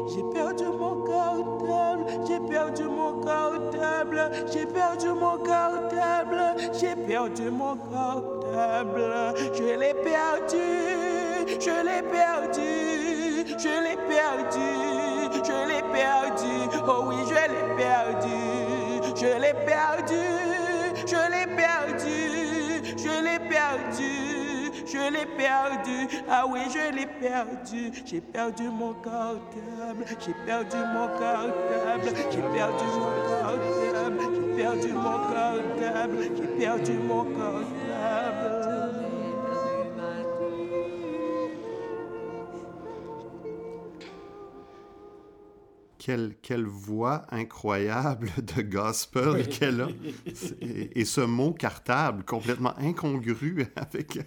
J'ai 0.07 0.23
perdu 0.33 0.63
mon 0.79 1.03
cartable. 1.03 2.05
J'ai 2.25 2.39
perdu 2.39 2.83
mon 2.85 3.21
cartable. 3.21 4.31
J'ai 4.53 4.65
perdu 4.65 5.07
mon 5.09 5.37
cartable. 5.39 6.41
J'ai 6.79 6.95
perdu 6.95 7.51
mon 7.51 7.75
cartable. 7.75 9.13
Je 9.53 9.77
l'ai 9.81 9.93
perdu. 9.93 10.67
Je 11.59 11.75
l'ai 11.85 12.01
perdu. 12.01 12.84
Je 13.47 13.73
l'ai 13.84 13.97
perdu. 14.10 14.69
Je 15.43 15.67
l'ai 15.67 15.84
perdu. 15.91 16.53
Oh 16.88 17.05
oui, 17.08 17.17
je 17.27 17.34
l'ai 17.34 17.75
perdu. 17.75 18.55
l'ai 19.39 19.53
perdu, 19.65 20.21
je 21.08 21.15
l'ai 21.31 21.47
perdu, 21.55 22.17
je 22.97 23.23
l'ai 23.23 23.39
perdu, 23.49 24.71
je 24.86 25.12
l'ai 25.12 25.25
perdu. 25.38 26.08
Ah 26.29 26.45
oui, 26.47 26.60
je 26.69 26.95
l'ai 26.95 27.05
perdu. 27.05 27.91
J'ai 28.05 28.21
perdu 28.21 28.63
mon 28.63 28.93
cartable, 28.93 30.05
j'ai 30.19 30.34
perdu 30.45 30.77
mon 30.93 31.08
cartable, 31.19 32.10
j'ai 32.31 32.41
perdu 32.41 32.86
mon 32.99 33.13
cartable, 33.27 34.17
j'ai 34.34 34.63
perdu 34.63 34.91
mon 34.93 35.17
cartable, 35.34 36.17
j'ai 36.36 36.65
perdu 36.65 36.93
mon 36.93 37.23
cartable. 37.23 37.84
Quelle, 46.41 46.65
voix 46.65 47.25
incroyable 47.31 48.29
de 48.55 48.61
gospel 48.61 49.47
qu'elle 49.47 49.81
a. 49.81 49.87
Et, 50.61 51.03
ce 51.05 51.21
mot 51.21 51.51
cartable, 51.51 52.23
complètement 52.23 52.77
incongru 52.77 53.65
avec, 53.75 54.19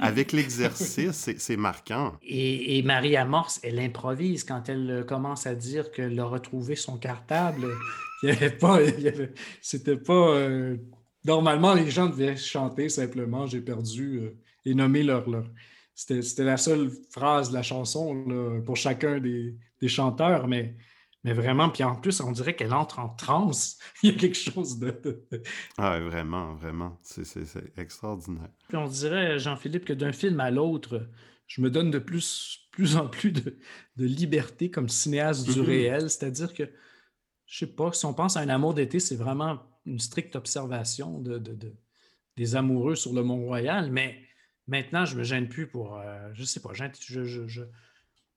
avec 0.00 0.32
l'exercice, 0.32 1.30
c'est 1.36 1.56
marquant. 1.56 2.16
Et, 2.22 2.82
Marie 2.82 3.16
Amorce, 3.16 3.60
elle 3.62 3.78
improvise 3.78 4.44
quand 4.44 4.68
elle 4.68 4.90
euh, 4.90 5.04
commence 5.04 5.46
à 5.46 5.54
dire 5.54 5.90
qu'elle 5.90 6.18
a 6.18 6.24
retrouvé 6.24 6.76
son 6.76 6.98
cartable. 6.98 7.68
Il 8.22 8.26
n'y 8.26 8.36
avait 8.36 8.50
pas. 8.50 8.78
C'était 9.62 9.96
pas. 9.96 10.34
Euh, 10.34 10.76
normalement, 11.24 11.74
les 11.74 11.90
gens 11.90 12.08
devaient 12.08 12.36
chanter 12.36 12.88
simplement 12.88 13.46
J'ai 13.46 13.60
perdu 13.60 14.18
euh, 14.18 14.36
et 14.66 14.74
nommer 14.74 15.02
leur. 15.02 15.28
leur... 15.30 15.44
C'était 15.94 16.44
la 16.44 16.56
seule 16.56 16.90
phrase 17.10 17.50
de 17.50 17.54
la 17.54 17.62
chanson 17.62 18.62
pour 18.64 18.76
chacun 18.76 19.18
des, 19.18 19.54
des 19.82 19.88
chanteurs, 19.88 20.48
mais 20.48 20.74
mais 21.22 21.34
vraiment, 21.34 21.68
puis 21.68 21.84
en 21.84 21.96
plus, 21.96 22.20
on 22.20 22.32
dirait 22.32 22.56
qu'elle 22.56 22.72
entre 22.72 22.98
en 22.98 23.10
transe. 23.10 23.78
Il 24.02 24.12
y 24.12 24.14
a 24.14 24.18
quelque 24.18 24.38
chose 24.38 24.78
de. 24.78 25.26
ah, 25.76 26.00
vraiment, 26.00 26.54
vraiment. 26.54 26.98
C'est 27.02 27.26
extraordinaire. 27.76 28.48
Puis 28.68 28.76
on 28.78 28.86
dirait, 28.86 29.38
Jean-Philippe, 29.38 29.84
que 29.84 29.92
d'un 29.92 30.12
film 30.12 30.40
à 30.40 30.50
l'autre, 30.50 31.08
je 31.46 31.60
me 31.60 31.70
donne 31.70 31.90
de 31.90 31.98
plus, 31.98 32.68
plus 32.70 32.96
en 32.96 33.06
plus 33.06 33.32
de, 33.32 33.58
liberté 33.96 34.70
comme 34.70 34.88
cinéaste 34.88 35.44
du 35.44 35.60
mm-hmm. 35.60 35.64
réel. 35.64 36.10
C'est-à-dire 36.10 36.54
que, 36.54 36.64
je 37.44 37.58
sais 37.58 37.66
pas, 37.66 37.92
si 37.92 38.06
on 38.06 38.14
pense 38.14 38.36
à 38.38 38.40
un 38.40 38.48
amour 38.48 38.72
d'été, 38.72 38.98
c'est 38.98 39.16
vraiment 39.16 39.60
une 39.84 39.98
stricte 39.98 40.36
observation 40.36 41.20
de, 41.20 41.38
des 42.36 42.56
amoureux 42.56 42.94
sur 42.94 43.12
le 43.12 43.22
Mont-Royal. 43.22 43.90
Mais 43.90 44.18
maintenant, 44.68 45.04
je 45.04 45.16
me 45.16 45.22
gêne 45.22 45.48
plus 45.50 45.66
pour. 45.66 45.98
Euh, 45.98 46.30
je 46.32 46.44
sais 46.44 46.60
pas, 46.60 46.70
je, 46.72 47.62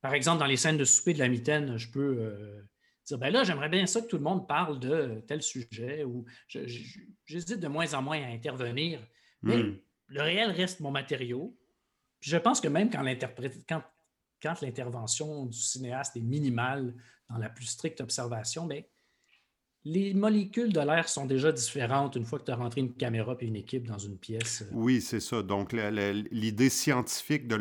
par 0.02 0.14
exemple, 0.14 0.40
dans 0.40 0.48
les 0.48 0.58
scènes 0.58 0.78
de 0.78 0.84
souper 0.84 1.14
de 1.14 1.20
la 1.20 1.30
mitaine, 1.30 1.78
je 1.78 1.90
peux. 1.90 2.18
Euh, 2.20 2.62
dire 3.06 3.18
ben 3.18 3.32
là, 3.32 3.44
j'aimerais 3.44 3.70
bien 3.70 3.86
ça 3.86 4.02
que 4.02 4.08
tout 4.08 4.18
le 4.18 4.24
monde 4.24 4.48
parle 4.48 4.80
de 4.80 5.24
tel 5.28 5.42
sujet 5.42 6.04
ou 6.04 6.26
j'hésite 6.48 7.60
de 7.60 7.68
moins 7.68 7.94
en 7.94 8.02
moins 8.02 8.22
à 8.22 8.28
intervenir. 8.28 9.00
Mais 9.42 9.58
hmm. 9.58 9.80
le 10.08 10.22
réel 10.22 10.52
reste 10.52 10.80
mon 10.80 10.92
matériau. 10.92 11.58
je 12.22 12.38
pense 12.38 12.62
que 12.62 12.68
même 12.68 12.90
quand 12.90 13.04
quand, 13.68 13.84
quand 14.42 14.62
l'intervention 14.62 15.46
du 15.46 15.58
cinéaste 15.58 16.16
est 16.18 16.22
minimale 16.22 16.94
dans 17.30 17.38
la 17.38 17.50
plus 17.50 17.66
stricte 17.66 18.02
observation, 18.02 18.68
bien, 18.68 18.84
les 19.86 20.14
molécules 20.14 20.72
de 20.72 20.80
l'air 20.80 21.10
sont 21.10 21.26
déjà 21.26 21.52
différentes 21.52 22.16
une 22.16 22.24
fois 22.24 22.40
que 22.40 22.46
tu 22.46 22.52
as 22.52 22.56
rentré 22.56 22.82
une 22.82 22.94
caméra 22.94 23.36
et 23.40 23.46
une 23.46 23.58
équipe 23.58 23.86
dans 23.86 23.98
une 23.98 24.18
pièce. 24.18 24.64
Oui, 24.72 25.02
c'est 25.02 25.20
ça. 25.20 25.44
Donc, 25.44 25.74
l'idée 25.74 26.70
scientifique 26.70 27.48
de 27.48 27.56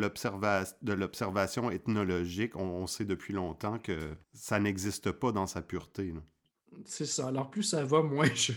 l'observation 0.93 1.69
ethnologique, 1.69 2.55
on, 2.55 2.87
sait 2.87 3.05
depuis 3.05 3.33
longtemps 3.33 3.77
que 3.77 3.97
ça 4.33 4.59
n'existe 4.59 5.11
pas 5.11 5.31
dans 5.31 5.47
sa 5.47 5.61
pureté. 5.61 6.13
C'est 6.85 7.05
ça. 7.05 7.27
Alors, 7.27 7.49
plus 7.49 7.63
ça 7.63 7.83
va, 7.83 8.01
moins 8.01 8.27
je, 8.33 8.53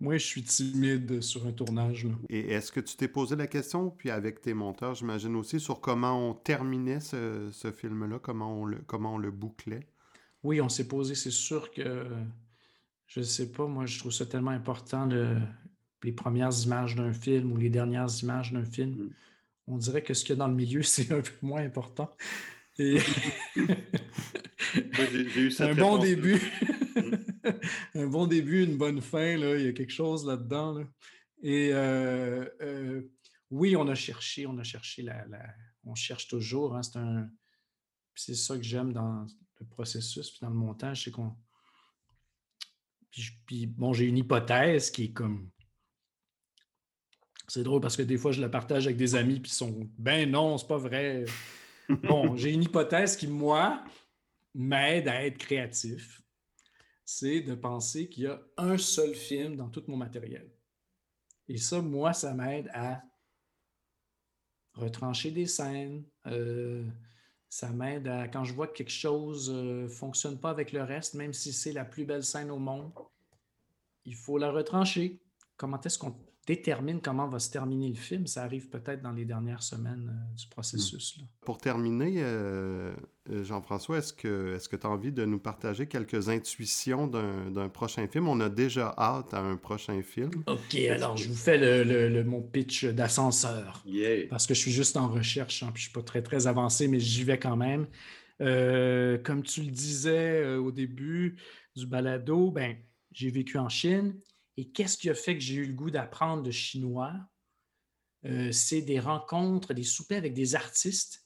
je 0.00 0.18
suis 0.18 0.42
timide 0.42 1.20
sur 1.20 1.46
un 1.46 1.52
tournage. 1.52 2.06
Et 2.30 2.52
est-ce 2.52 2.72
que 2.72 2.80
tu 2.80 2.96
t'es 2.96 3.08
posé 3.08 3.36
la 3.36 3.46
question, 3.46 3.90
puis 3.90 4.10
avec 4.10 4.40
tes 4.40 4.54
monteurs, 4.54 4.94
j'imagine 4.94 5.36
aussi, 5.36 5.60
sur 5.60 5.80
comment 5.80 6.30
on 6.30 6.34
terminait 6.34 7.00
ce, 7.00 7.50
film-là, 7.76 8.18
comment, 8.18 8.62
on 8.62 8.64
le, 8.64 8.78
comment 8.86 9.14
on 9.14 9.18
le 9.18 9.30
bouclait? 9.30 9.86
Oui, 10.42 10.60
on 10.60 10.68
s'est 10.68 10.88
posé, 10.88 11.14
c'est 11.14 11.30
sûr 11.30 11.70
que 11.70 12.06
je 13.14 13.20
ne 13.20 13.24
sais 13.24 13.52
pas, 13.52 13.66
moi, 13.68 13.86
je 13.86 13.96
trouve 14.00 14.10
ça 14.10 14.26
tellement 14.26 14.50
important, 14.50 15.08
les 16.02 16.12
premières 16.12 16.50
images 16.64 16.96
d'un 16.96 17.12
film 17.12 17.52
ou 17.52 17.56
les 17.56 17.70
dernières 17.70 18.08
images 18.22 18.52
d'un 18.52 18.64
film. 18.64 18.90
Mm. 18.90 19.10
On 19.68 19.78
dirait 19.78 20.02
que 20.02 20.14
ce 20.14 20.24
qu'il 20.24 20.30
y 20.30 20.32
a 20.32 20.36
dans 20.36 20.48
le 20.48 20.54
milieu, 20.54 20.82
c'est 20.82 21.12
un 21.12 21.20
peu 21.20 21.30
moins 21.40 21.62
important. 21.62 22.10
Et... 22.76 22.98
un 25.60 25.74
bon 25.76 25.98
début. 25.98 26.40
Mm. 26.96 27.14
un 28.00 28.06
bon 28.08 28.26
début, 28.26 28.64
une 28.64 28.76
bonne 28.76 29.00
fin, 29.00 29.36
là. 29.36 29.58
il 29.58 29.64
y 29.64 29.68
a 29.68 29.72
quelque 29.72 29.92
chose 29.92 30.26
là-dedans. 30.26 30.82
Et 31.40 31.70
euh, 31.72 32.44
euh, 32.62 33.02
oui, 33.52 33.76
on 33.76 33.86
a 33.86 33.94
cherché, 33.94 34.44
on 34.48 34.58
a 34.58 34.64
cherché 34.64 35.02
la. 35.02 35.24
On 35.84 35.94
cherche 35.94 36.26
toujours. 36.26 36.74
Hein, 36.74 36.82
c'est 36.82 36.98
un. 36.98 37.30
C'est 38.16 38.34
ça 38.34 38.56
que 38.56 38.64
j'aime 38.64 38.92
dans 38.92 39.24
le 39.60 39.66
processus, 39.66 40.30
puis 40.30 40.40
dans 40.42 40.48
le 40.48 40.56
montage, 40.56 41.04
c'est 41.04 41.12
qu'on 41.12 41.36
puis, 43.46 43.66
bon, 43.66 43.92
j'ai 43.92 44.06
une 44.06 44.18
hypothèse 44.18 44.90
qui 44.90 45.04
est 45.04 45.12
comme. 45.12 45.50
C'est 47.46 47.62
drôle 47.62 47.80
parce 47.80 47.96
que 47.96 48.02
des 48.02 48.16
fois, 48.16 48.32
je 48.32 48.40
la 48.40 48.48
partage 48.48 48.86
avec 48.86 48.96
des 48.96 49.14
amis, 49.14 49.38
puis 49.38 49.50
ils 49.50 49.54
sont 49.54 49.88
ben 49.98 50.30
non, 50.30 50.56
c'est 50.58 50.66
pas 50.66 50.78
vrai. 50.78 51.24
bon, 52.02 52.36
j'ai 52.36 52.52
une 52.52 52.62
hypothèse 52.62 53.16
qui, 53.16 53.26
moi, 53.26 53.84
m'aide 54.54 55.08
à 55.08 55.24
être 55.24 55.38
créatif. 55.38 56.22
C'est 57.04 57.42
de 57.42 57.54
penser 57.54 58.08
qu'il 58.08 58.24
y 58.24 58.26
a 58.26 58.40
un 58.56 58.78
seul 58.78 59.14
film 59.14 59.56
dans 59.56 59.68
tout 59.68 59.84
mon 59.88 59.96
matériel. 59.96 60.50
Et 61.48 61.58
ça, 61.58 61.82
moi, 61.82 62.14
ça 62.14 62.32
m'aide 62.32 62.70
à 62.72 63.02
retrancher 64.72 65.30
des 65.30 65.46
scènes, 65.46 66.04
euh, 66.26 66.84
ça 67.54 67.68
m'aide 67.68 68.08
à, 68.08 68.26
quand 68.26 68.42
je 68.42 68.52
vois 68.52 68.66
que 68.66 68.72
quelque 68.72 68.90
chose 68.90 69.48
ne 69.48 69.84
euh, 69.84 69.88
fonctionne 69.88 70.40
pas 70.40 70.50
avec 70.50 70.72
le 70.72 70.82
reste, 70.82 71.14
même 71.14 71.32
si 71.32 71.52
c'est 71.52 71.70
la 71.70 71.84
plus 71.84 72.04
belle 72.04 72.24
scène 72.24 72.50
au 72.50 72.58
monde, 72.58 72.90
il 74.04 74.16
faut 74.16 74.38
la 74.38 74.50
retrancher. 74.50 75.20
Comment 75.56 75.80
est-ce 75.80 75.96
qu'on 75.96 76.16
détermine 76.46 77.00
comment 77.00 77.26
va 77.28 77.38
se 77.38 77.50
terminer 77.50 77.88
le 77.88 77.94
film? 77.94 78.26
Ça 78.26 78.42
arrive 78.42 78.68
peut-être 78.68 79.02
dans 79.02 79.12
les 79.12 79.24
dernières 79.24 79.62
semaines 79.62 80.10
euh, 80.10 80.36
du 80.36 80.46
processus. 80.48 81.18
Pour 81.40 81.58
terminer, 81.58 82.16
euh, 82.18 82.94
Jean-François, 83.30 83.98
est-ce 83.98 84.12
que 84.12 84.76
tu 84.76 84.86
as 84.86 84.90
envie 84.90 85.12
de 85.12 85.24
nous 85.24 85.38
partager 85.38 85.86
quelques 85.86 86.28
intuitions 86.28 87.06
d'un 87.06 87.68
prochain 87.68 88.06
film? 88.06 88.28
On 88.28 88.40
a 88.40 88.48
déjà 88.48 88.94
hâte 88.98 89.32
à 89.34 89.40
un 89.40 89.56
prochain 89.56 90.02
film. 90.02 90.30
OK, 90.46 90.74
alors 90.90 91.16
je 91.16 91.28
vous 91.28 91.34
fais 91.34 91.58
le, 91.58 92.22
mon 92.24 92.42
pitch 92.42 92.84
d'ascenseur. 92.84 93.84
Parce 94.28 94.46
que 94.46 94.54
je 94.54 94.60
suis 94.60 94.72
juste 94.72 94.96
en 94.96 95.08
recherche, 95.08 95.62
hein, 95.62 95.70
puis 95.72 95.82
je 95.82 95.88
ne 95.88 95.90
suis 95.90 96.00
pas 96.00 96.02
très, 96.02 96.22
très 96.22 96.46
avancé, 96.46 96.88
mais 96.88 97.00
j'y 97.00 97.24
vais 97.24 97.38
quand 97.38 97.56
même. 97.56 97.86
Euh, 98.40 99.16
comme 99.18 99.42
tu 99.42 99.62
le 99.62 99.70
disais 99.70 100.56
au 100.56 100.72
début 100.72 101.36
du 101.76 101.86
balado, 101.86 102.50
ben, 102.50 102.76
j'ai 103.12 103.30
vécu 103.30 103.58
en 103.58 103.68
Chine. 103.68 104.14
Et 104.56 104.70
qu'est-ce 104.70 104.96
qui 104.96 105.10
a 105.10 105.14
fait 105.14 105.34
que 105.34 105.40
j'ai 105.42 105.56
eu 105.56 105.66
le 105.66 105.72
goût 105.72 105.90
d'apprendre 105.90 106.44
le 106.44 106.50
chinois? 106.50 107.14
c'est 108.52 108.80
des 108.80 109.00
rencontres, 109.00 109.74
des 109.74 109.82
soupers 109.82 110.16
avec 110.16 110.32
des 110.32 110.54
artistes 110.54 111.24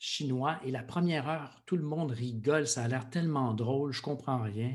chinois 0.00 0.58
et 0.64 0.70
la 0.70 0.82
première 0.82 1.28
heure, 1.28 1.62
tout 1.66 1.76
le 1.76 1.84
monde 1.84 2.10
rigole, 2.10 2.66
ça 2.66 2.82
a 2.82 2.88
l'air 2.88 3.10
tellement 3.10 3.52
drôle, 3.52 3.92
je 3.92 4.00
comprends 4.00 4.40
rien. 4.40 4.74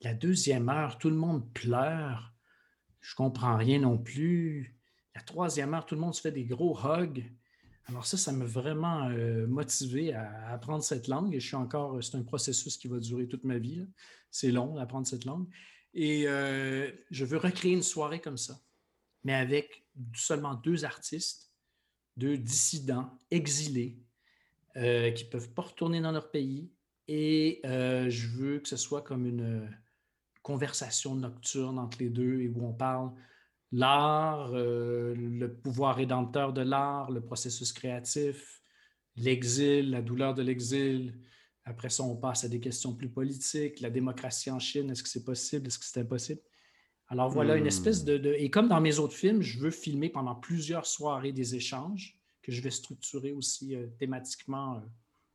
La 0.00 0.14
deuxième 0.14 0.68
heure, 0.68 0.96
tout 0.96 1.10
le 1.10 1.16
monde 1.16 1.52
pleure, 1.52 2.32
je 3.00 3.14
comprends 3.16 3.56
rien 3.56 3.80
non 3.80 3.98
plus. 3.98 4.78
La 5.14 5.22
troisième 5.22 5.74
heure, 5.74 5.84
tout 5.84 5.96
le 5.96 6.00
monde 6.00 6.14
se 6.14 6.20
fait 6.20 6.32
des 6.32 6.44
gros 6.44 6.78
hugs. 6.78 7.24
Alors 7.86 8.06
ça, 8.06 8.16
ça 8.16 8.32
m'a 8.32 8.44
vraiment 8.44 9.08
euh, 9.08 9.46
motivé 9.46 10.14
à 10.14 10.52
apprendre 10.52 10.84
cette 10.84 11.08
langue 11.08 11.34
et 11.34 11.40
je 11.40 11.46
suis 11.46 11.56
encore, 11.56 12.02
c'est 12.02 12.16
un 12.16 12.22
processus 12.22 12.76
qui 12.76 12.86
va 12.86 12.98
durer 12.98 13.26
toute 13.26 13.44
ma 13.44 13.58
vie. 13.58 13.86
C'est 14.30 14.52
long 14.52 14.74
d'apprendre 14.74 15.06
cette 15.06 15.24
langue. 15.24 15.48
Et 15.94 16.24
euh, 16.26 16.90
je 17.10 17.24
veux 17.24 17.38
recréer 17.38 17.72
une 17.72 17.82
soirée 17.82 18.20
comme 18.20 18.36
ça, 18.36 18.60
mais 19.22 19.34
avec 19.34 19.86
seulement 20.14 20.54
deux 20.54 20.84
artistes, 20.84 21.52
deux 22.16 22.36
dissidents 22.36 23.10
exilés 23.30 23.96
euh, 24.76 25.12
qui 25.12 25.24
ne 25.24 25.30
peuvent 25.30 25.50
pas 25.50 25.62
retourner 25.62 26.00
dans 26.00 26.10
leur 26.10 26.30
pays. 26.30 26.68
Et 27.06 27.60
euh, 27.64 28.10
je 28.10 28.28
veux 28.28 28.58
que 28.58 28.68
ce 28.68 28.76
soit 28.76 29.02
comme 29.02 29.24
une 29.24 29.70
conversation 30.42 31.14
nocturne 31.14 31.78
entre 31.78 31.98
les 32.00 32.10
deux 32.10 32.40
et 32.40 32.48
où 32.48 32.66
on 32.66 32.72
parle 32.72 33.12
l'art, 33.72 34.52
le 34.52 35.46
pouvoir 35.48 35.96
rédempteur 35.96 36.52
de 36.52 36.60
l'art, 36.60 37.10
le 37.10 37.20
processus 37.20 37.72
créatif, 37.72 38.62
l'exil, 39.16 39.90
la 39.90 40.02
douleur 40.02 40.34
de 40.34 40.42
l'exil. 40.42 41.14
Après 41.64 41.88
ça, 41.88 42.02
on 42.02 42.16
passe 42.16 42.44
à 42.44 42.48
des 42.48 42.60
questions 42.60 42.94
plus 42.94 43.08
politiques, 43.08 43.80
la 43.80 43.90
démocratie 43.90 44.50
en 44.50 44.58
Chine, 44.58 44.90
est-ce 44.90 45.02
que 45.02 45.08
c'est 45.08 45.24
possible, 45.24 45.66
est-ce 45.66 45.78
que 45.78 45.84
c'est 45.84 46.00
impossible? 46.00 46.40
Alors 47.08 47.30
voilà, 47.30 47.56
une 47.56 47.66
espèce 47.66 48.02
hmm. 48.02 48.18
de, 48.18 48.34
Et 48.38 48.50
comme 48.50 48.68
dans 48.68 48.80
mes 48.80 48.98
autres 48.98 49.14
films, 49.14 49.42
je 49.42 49.58
veux 49.60 49.70
filmer 49.70 50.08
pendant 50.08 50.34
plusieurs 50.34 50.86
soirées 50.86 51.32
des 51.32 51.54
échanges 51.54 52.18
que 52.42 52.52
je 52.52 52.60
vais 52.60 52.70
structurer 52.70 53.32
aussi 53.32 53.74
euh, 53.74 53.86
thématiquement 53.98 54.76
euh, 54.76 54.80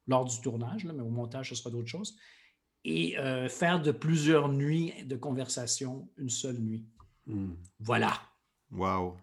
lors 0.08 0.26
du 0.26 0.40
tournage, 0.42 0.86
mais 0.86 1.02
au 1.02 1.10
montage, 1.10 1.50
ce 1.50 1.56
sera 1.56 1.70
d'autres 1.70 1.88
choses. 1.88 2.18
et 2.86 3.18
euh, 3.18 3.50
faire 3.50 3.82
de 3.82 3.92
plusieurs 3.92 4.50
nuits 4.50 4.94
de 5.06 5.16
conversation 5.16 6.10
une 6.18 6.30
seule 6.30 6.60
nuit. 6.60 6.86
Hmm. 7.26 7.54
Voilà. 7.80 8.14
Wow. 8.72 9.18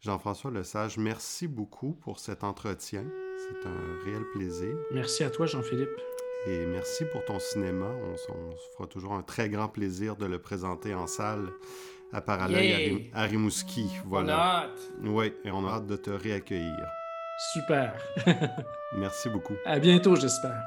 Jean-François 0.00 0.50
Lesage, 0.50 0.98
merci 0.98 1.48
beaucoup 1.48 1.94
pour 1.94 2.20
cet 2.20 2.44
entretien. 2.44 3.04
C'est 3.38 3.68
un 3.68 4.04
réel 4.04 4.22
plaisir. 4.32 4.76
Merci 4.92 5.24
à 5.24 5.30
toi, 5.30 5.46
Jean-Philippe. 5.46 6.15
Et 6.48 6.64
merci 6.66 7.04
pour 7.06 7.24
ton 7.24 7.38
cinéma. 7.40 7.86
On, 7.86 8.16
se 8.16 8.72
fera 8.74 8.86
toujours 8.86 9.14
un 9.14 9.22
très 9.22 9.48
grand 9.48 9.68
plaisir 9.68 10.16
de 10.16 10.26
le 10.26 10.38
présenter 10.38 10.94
en 10.94 11.06
salle 11.06 11.48
à 12.12 12.20
Parallèle 12.20 13.02
à, 13.12 13.22
Rimouski. 13.24 13.90
Voilà. 14.04 14.26
On 14.26 14.38
a 14.38 14.42
hâte. 14.42 14.92
Oui, 15.04 15.32
et 15.44 15.50
on 15.50 15.66
a 15.66 15.72
hâte 15.72 15.86
de 15.86 15.96
te 15.96 16.10
réaccueillir. 16.10 16.86
Super. 17.52 17.94
merci 18.96 19.28
beaucoup. 19.28 19.56
À 19.64 19.78
bientôt, 19.78 20.14
j'espère. 20.14 20.62